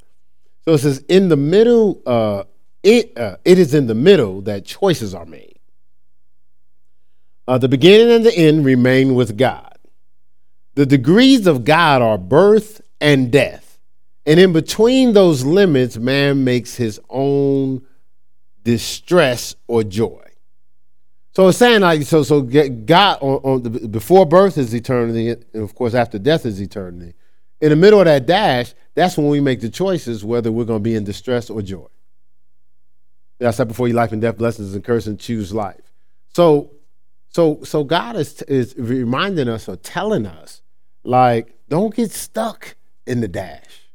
[0.65, 2.43] So it says, in the middle, uh,
[2.83, 5.59] it uh, it is in the middle that choices are made.
[7.47, 9.77] Uh, the beginning and the end remain with God.
[10.75, 13.79] The degrees of God are birth and death,
[14.25, 17.85] and in between those limits, man makes his own
[18.65, 20.21] distress, or joy.
[21.35, 22.23] So it's saying like so.
[22.23, 26.59] So God on, on the, before birth is eternity, and of course after death is
[26.59, 27.13] eternity.
[27.61, 30.79] In the middle of that dash, that's when we make the choices whether we're going
[30.79, 31.87] to be in distress or joy.
[33.41, 35.91] I said before, you life and death, blessings and curses, choose life.
[36.33, 36.71] So,
[37.29, 40.61] so, so God is is reminding us or telling us,
[41.03, 43.89] like, don't get stuck in the dash.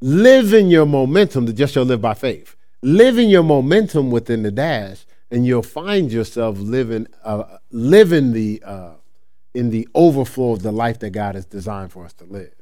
[0.00, 2.55] Live in your momentum to just shall live by faith
[2.86, 8.92] living your momentum within the dash, and you'll find yourself living uh, living the uh,
[9.54, 12.54] in the overflow of the life that God has designed for us to live.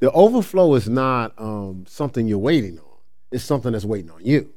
[0.00, 2.98] The overflow is not um, something you're waiting on;
[3.30, 4.50] it's something that's waiting on you.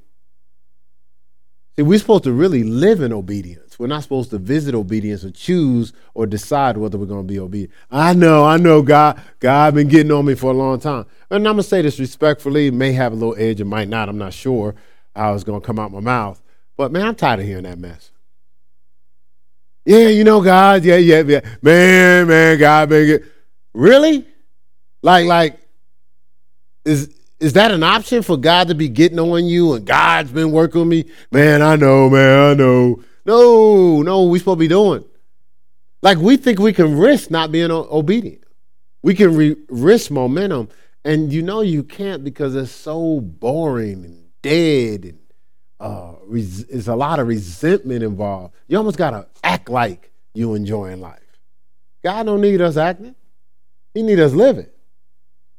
[1.75, 3.77] See, we're supposed to really live in obedience.
[3.77, 7.39] We're not supposed to visit obedience or choose or decide whether we're going to be
[7.39, 7.73] obedient.
[7.89, 11.05] I know, I know, God, God been getting on me for a long time.
[11.29, 14.17] And I'm gonna say this respectfully, may have a little edge, it might not, I'm
[14.17, 14.75] not sure
[15.15, 16.41] how was going to come out my mouth.
[16.77, 18.11] But man, I'm tired of hearing that mess.
[19.85, 21.41] Yeah, you know, God, yeah, yeah, yeah.
[21.61, 23.19] Man, man, God, man.
[23.73, 24.25] Really?
[25.01, 25.59] Like, like,
[26.85, 30.51] is is that an option for God to be getting on you and God's been
[30.51, 31.05] working on me?
[31.31, 33.01] Man, I know, man, I know.
[33.25, 35.05] No, no, we supposed to be doing.
[36.01, 38.43] Like we think we can risk not being obedient.
[39.03, 40.69] We can re- risk momentum,
[41.05, 45.19] and you know you can't because it's so boring and dead and
[45.79, 48.53] uh, res- there's a lot of resentment involved.
[48.67, 51.19] You almost got to act like you enjoying life.
[52.03, 53.15] God don't need us acting.
[53.93, 54.67] He need us living.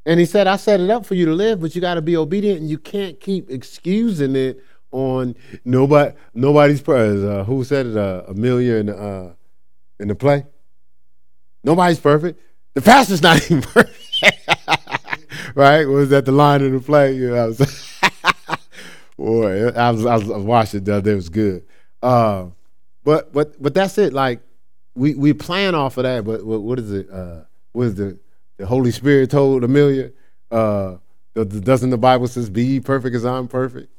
[0.05, 2.01] And he said, I set it up for you to live, but you got to
[2.01, 7.23] be obedient and you can't keep excusing it on nobody nobody's prayers.
[7.23, 7.97] Uh, who said it?
[7.97, 9.33] Uh, Amelia in the, uh,
[9.99, 10.45] in the play?
[11.63, 12.39] Nobody's perfect.
[12.73, 13.97] The pastor's not even perfect.
[15.55, 15.85] right?
[15.85, 17.13] Was that the line in the play?
[17.13, 17.53] You know,
[19.21, 21.11] Boy, I was I was, watching the other day.
[21.11, 21.63] It was good.
[22.01, 22.47] Uh,
[23.03, 24.13] but but but that's it.
[24.13, 24.41] Like
[24.95, 26.25] we we plan off of that.
[26.25, 27.07] But what, what is it?
[27.07, 27.41] Uh,
[27.71, 28.17] what is the
[28.57, 30.11] the Holy Spirit told Amelia?
[30.49, 30.97] Uh,
[31.35, 33.91] doesn't the Bible says, "Be perfect as I'm perfect,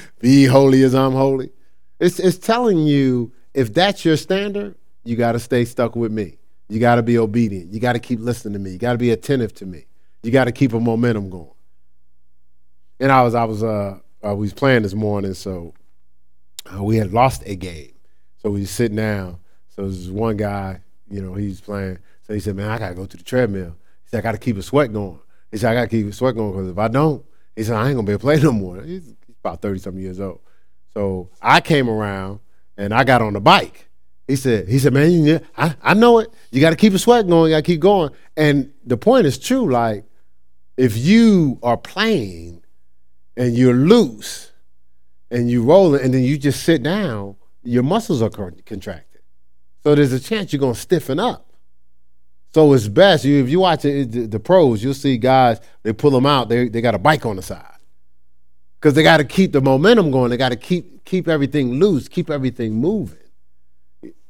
[0.20, 1.50] be holy as I'm holy"?
[1.98, 6.38] It's it's telling you if that's your standard, you got to stay stuck with me.
[6.68, 7.74] You got to be obedient.
[7.74, 8.70] You got to keep listening to me.
[8.70, 9.86] You got to be attentive to me.
[10.22, 11.50] You got to keep a momentum going.
[13.00, 15.74] And I was, I was, uh, uh we was playing this morning, so
[16.72, 17.92] uh, we had lost a game,
[18.36, 19.38] so we sit down.
[19.68, 21.98] So there's one guy, you know, he's playing.
[22.22, 24.56] So he said, "Man, I gotta go to the treadmill." He said, "I gotta keep
[24.56, 27.24] a sweat going." He said, "I gotta keep a sweat going because if I don't,"
[27.56, 30.02] he said, "I ain't gonna be able to play no more." He's about thirty something
[30.02, 30.40] years old.
[30.94, 32.40] So I came around
[32.76, 33.88] and I got on the bike.
[34.26, 36.32] He said, he said, man, yeah, I, I know it.
[36.50, 37.50] You got to keep a sweat going.
[37.50, 38.10] You got to keep going.
[38.36, 39.70] And the point is true.
[39.70, 40.04] Like,
[40.76, 42.62] if you are playing
[43.38, 44.52] and you're loose
[45.30, 49.22] and you roll it and then you just sit down, your muscles are contracted.
[49.84, 51.50] So there's a chance you're going to stiffen up.
[52.52, 56.26] So it's best you if you watch the pros, you'll see guys they pull them
[56.26, 56.48] out.
[56.48, 57.76] They they got a bike on the side
[58.80, 60.30] because they got to keep the momentum going.
[60.30, 63.18] They got to keep keep everything loose, keep everything moving.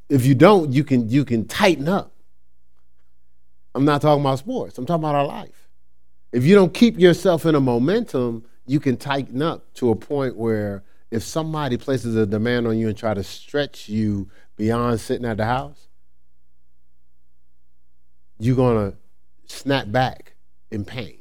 [0.09, 2.13] If you don't, you can you can tighten up.
[3.73, 4.77] I'm not talking about sports.
[4.77, 5.69] I'm talking about our life.
[6.31, 10.37] If you don't keep yourself in a momentum, you can tighten up to a point
[10.37, 15.25] where if somebody places a demand on you and try to stretch you beyond sitting
[15.25, 15.87] at the house,
[18.37, 18.93] you're gonna
[19.47, 20.33] snap back
[20.69, 21.17] in pain.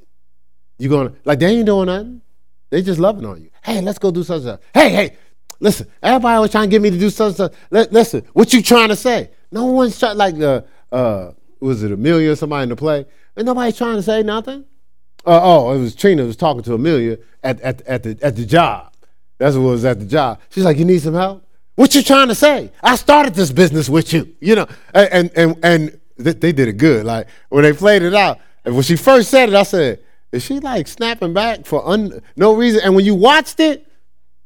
[0.77, 2.21] You're gonna like they ain't doing nothing.
[2.69, 3.49] They just loving on you.
[3.65, 4.63] Hey, let's go do such something.
[4.75, 5.17] Hey, hey,
[5.59, 5.89] listen.
[6.03, 7.59] Everybody always trying to get me to do such something.
[7.71, 9.31] listen, what you trying to say?
[9.51, 11.31] No one's trying like the uh,
[11.61, 13.07] was it Amelia or somebody in the play?
[13.37, 14.67] And nobody's trying to say nothing.
[15.27, 18.47] Uh, oh, it was Trina was talking to Amelia at, at, at the at the
[18.47, 18.93] job.
[19.39, 20.41] That's what was at the job.
[20.51, 21.45] She's like, "You need some help?
[21.75, 22.73] What you trying to say?
[22.83, 27.07] I started this business with you, you know." And and and they did it good.
[27.07, 30.01] Like when they played it out, and when she first said it, I said,
[30.33, 33.87] "Is she like snapping back for un- no reason?" And when you watched it,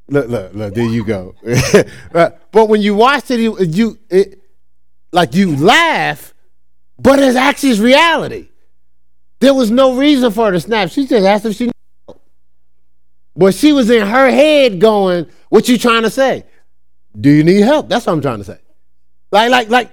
[0.09, 1.35] look, look, look, there you go.
[2.13, 4.41] but when you watched it, you, you it,
[5.13, 6.35] like you laugh,
[6.99, 8.49] but it's actually reality.
[9.43, 10.89] There was no reason for her to snap.
[10.91, 12.15] She just asked if she knew.
[13.35, 16.45] But she was in her head going, What you trying to say?
[17.21, 17.89] Do you need help?
[17.89, 18.59] That's what I'm trying to say.
[19.33, 19.91] Like, like, like,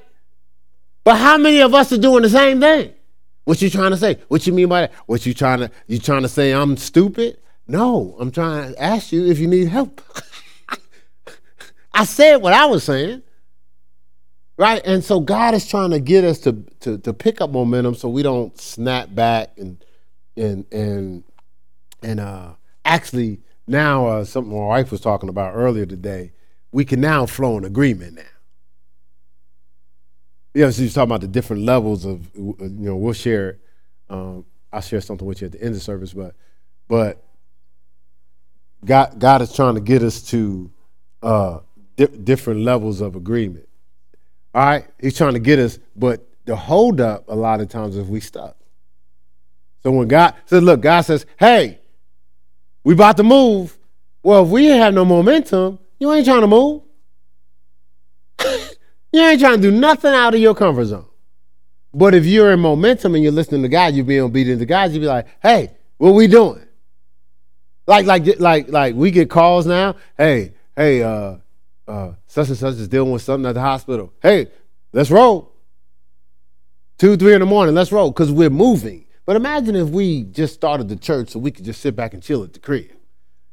[1.04, 2.94] but how many of us are doing the same thing?
[3.46, 4.20] What you trying to say?
[4.28, 4.94] What you mean by that?
[5.08, 7.40] What you trying to you trying to say I'm stupid?
[7.68, 10.00] No, I'm trying to ask you if you need help.
[11.96, 13.24] I said what I was saying.
[14.60, 14.82] Right?
[14.86, 18.10] And so God is trying to get us to, to, to pick up momentum so
[18.10, 19.86] we don't snap back and
[20.38, 21.26] and and
[22.04, 22.54] and uh
[22.86, 26.34] actually now uh, something my wife was talking about earlier today,
[26.74, 28.24] we can now flow in agreement now.
[30.56, 33.60] Yeah, so you're talking about the different levels of you know, we'll share
[34.10, 36.36] um, I'll share something with you at the end of the service, but
[36.90, 37.24] but
[38.86, 40.72] God God is trying to get us to
[41.24, 41.60] uh,
[41.98, 43.69] di- different levels of agreement.
[44.54, 47.96] All right, he's trying to get us, but the hold up a lot of times
[47.96, 48.56] is we stuck.
[49.84, 51.80] So when God says, look, God says, hey,
[52.84, 53.78] we about to move.
[54.24, 56.82] Well, if we ain't have no momentum, you ain't trying to move.
[59.14, 61.06] you ain't trying to do nothing out of your comfort zone.
[61.94, 64.92] But if you're in momentum and you're listening to God, you're being obedient to God,
[64.92, 66.66] you be like, hey, what we doing?
[67.88, 69.96] Like, like, like, like we get calls now.
[70.18, 71.38] Hey, hey, uh,
[71.88, 74.14] uh, such and such is dealing with something at the hospital.
[74.22, 74.48] Hey,
[74.94, 75.52] let's roll.
[77.00, 79.06] Two, three in the morning, let's roll because we're moving.
[79.26, 82.22] But imagine if we just started the church so we could just sit back and
[82.22, 82.92] chill at the crib.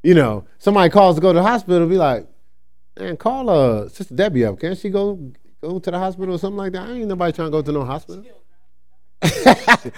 [0.02, 2.28] You know, somebody calls to go to the hospital, be like,
[2.98, 4.60] man, call uh, Sister Debbie up.
[4.60, 6.86] Can't she go go to the hospital or something like that?
[6.86, 8.24] I ain't nobody trying to go to no hospital.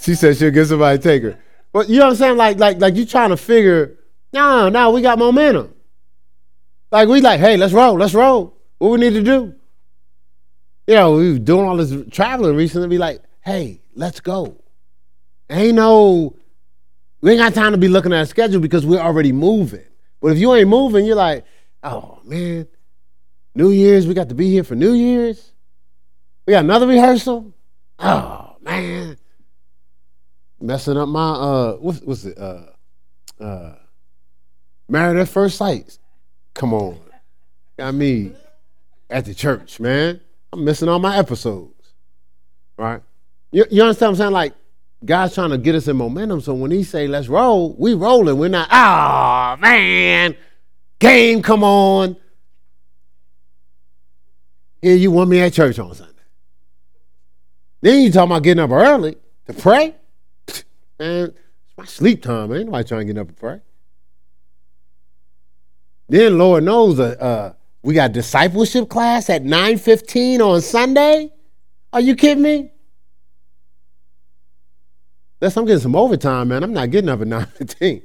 [0.00, 1.36] she said she'll get somebody to take her.
[1.72, 2.36] But you know what I'm saying?
[2.36, 3.98] Like, like, like you trying to figure,
[4.32, 5.74] no, no, we got momentum.
[6.90, 8.56] Like we like, hey, let's roll, let's roll.
[8.78, 9.54] What we need to do?
[10.86, 12.88] You know, we were doing all this traveling recently.
[12.88, 14.62] Be like, hey, let's go.
[15.50, 16.36] Ain't no,
[17.20, 19.84] we ain't got time to be looking at a schedule because we're already moving.
[20.20, 21.44] But if you ain't moving, you're like,
[21.82, 22.68] oh man,
[23.54, 25.52] New Year's, we got to be here for New Year's.
[26.46, 27.52] We got another rehearsal.
[27.98, 29.16] Oh man,
[30.60, 32.66] messing up my uh, what's what's it uh,
[33.40, 33.74] uh,
[34.88, 35.98] married at first sight
[36.56, 36.98] Come on.
[37.78, 38.32] Got me
[39.10, 40.20] at the church, man.
[40.52, 41.92] I'm missing all my episodes.
[42.78, 43.02] Right?
[43.52, 44.32] You, you understand what I'm saying?
[44.32, 44.54] Like,
[45.04, 46.40] God's trying to get us in momentum.
[46.40, 48.38] So when he say, let's roll, we rolling.
[48.38, 50.34] We're not, oh, man.
[50.98, 52.16] Game, come on.
[54.80, 56.12] Here you want me at church on Sunday.
[57.82, 59.94] Then you talking about getting up early to pray.
[60.98, 62.50] Man, it's my sleep time.
[62.54, 63.60] Ain't nobody trying to get up and pray.
[66.08, 67.52] Then Lord knows, uh, uh,
[67.82, 71.32] We got discipleship class at 9:15 on Sunday.
[71.92, 72.72] Are you kidding me?
[75.40, 76.62] Unless I'm getting some overtime, man.
[76.64, 78.02] I'm not getting up at 9:15.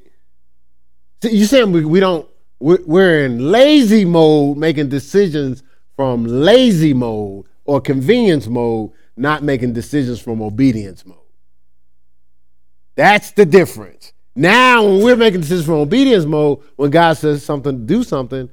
[1.24, 2.28] You saying we, we don't
[2.60, 5.64] we're in lazy mode making decisions
[5.96, 11.18] from lazy mode or convenience mode, not making decisions from obedience mode.
[12.96, 14.11] That's the difference.
[14.36, 18.50] Now, when we're making decisions from obedience mode, when God says something, do something,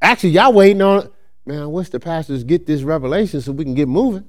[0.00, 1.10] actually, y'all waiting on,
[1.44, 4.24] man, what's the pastors get this revelation so we can get moving?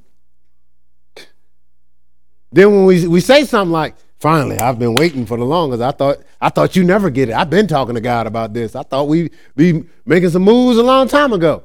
[2.52, 5.82] Then when we, we say something like, finally, I've been waiting for the longest.
[5.84, 7.36] I thought I thought you never get it.
[7.36, 8.76] I've been talking to God about this.
[8.76, 11.64] I thought we'd be making some moves a long time ago.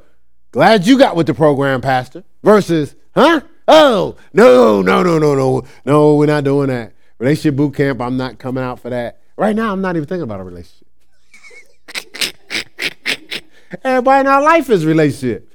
[0.53, 2.23] Glad you got with the program, Pastor.
[2.43, 3.41] Versus, huh?
[3.67, 5.63] Oh, no, no, no, no, no.
[5.87, 6.94] No, we're not doing that.
[7.19, 9.21] Relationship boot camp, I'm not coming out for that.
[9.37, 10.89] Right now, I'm not even thinking about a relationship.
[13.85, 15.53] Everybody in our life is relationship.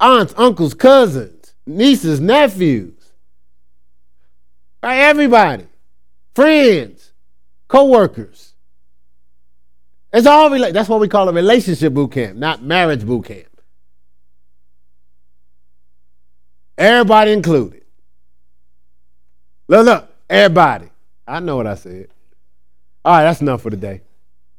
[0.00, 3.12] Aunts, uncles, cousins, nieces, nephews.
[4.82, 4.98] Right?
[5.00, 5.66] Everybody.
[6.34, 7.12] Friends,
[7.68, 8.54] co-workers.
[10.12, 13.48] It's all rela- that's what we call a relationship boot camp, not marriage boot camp.
[16.76, 17.84] Everybody included.
[19.68, 20.90] Look, look, everybody.
[21.26, 22.08] I know what I said.
[23.04, 24.02] All right, that's enough for today.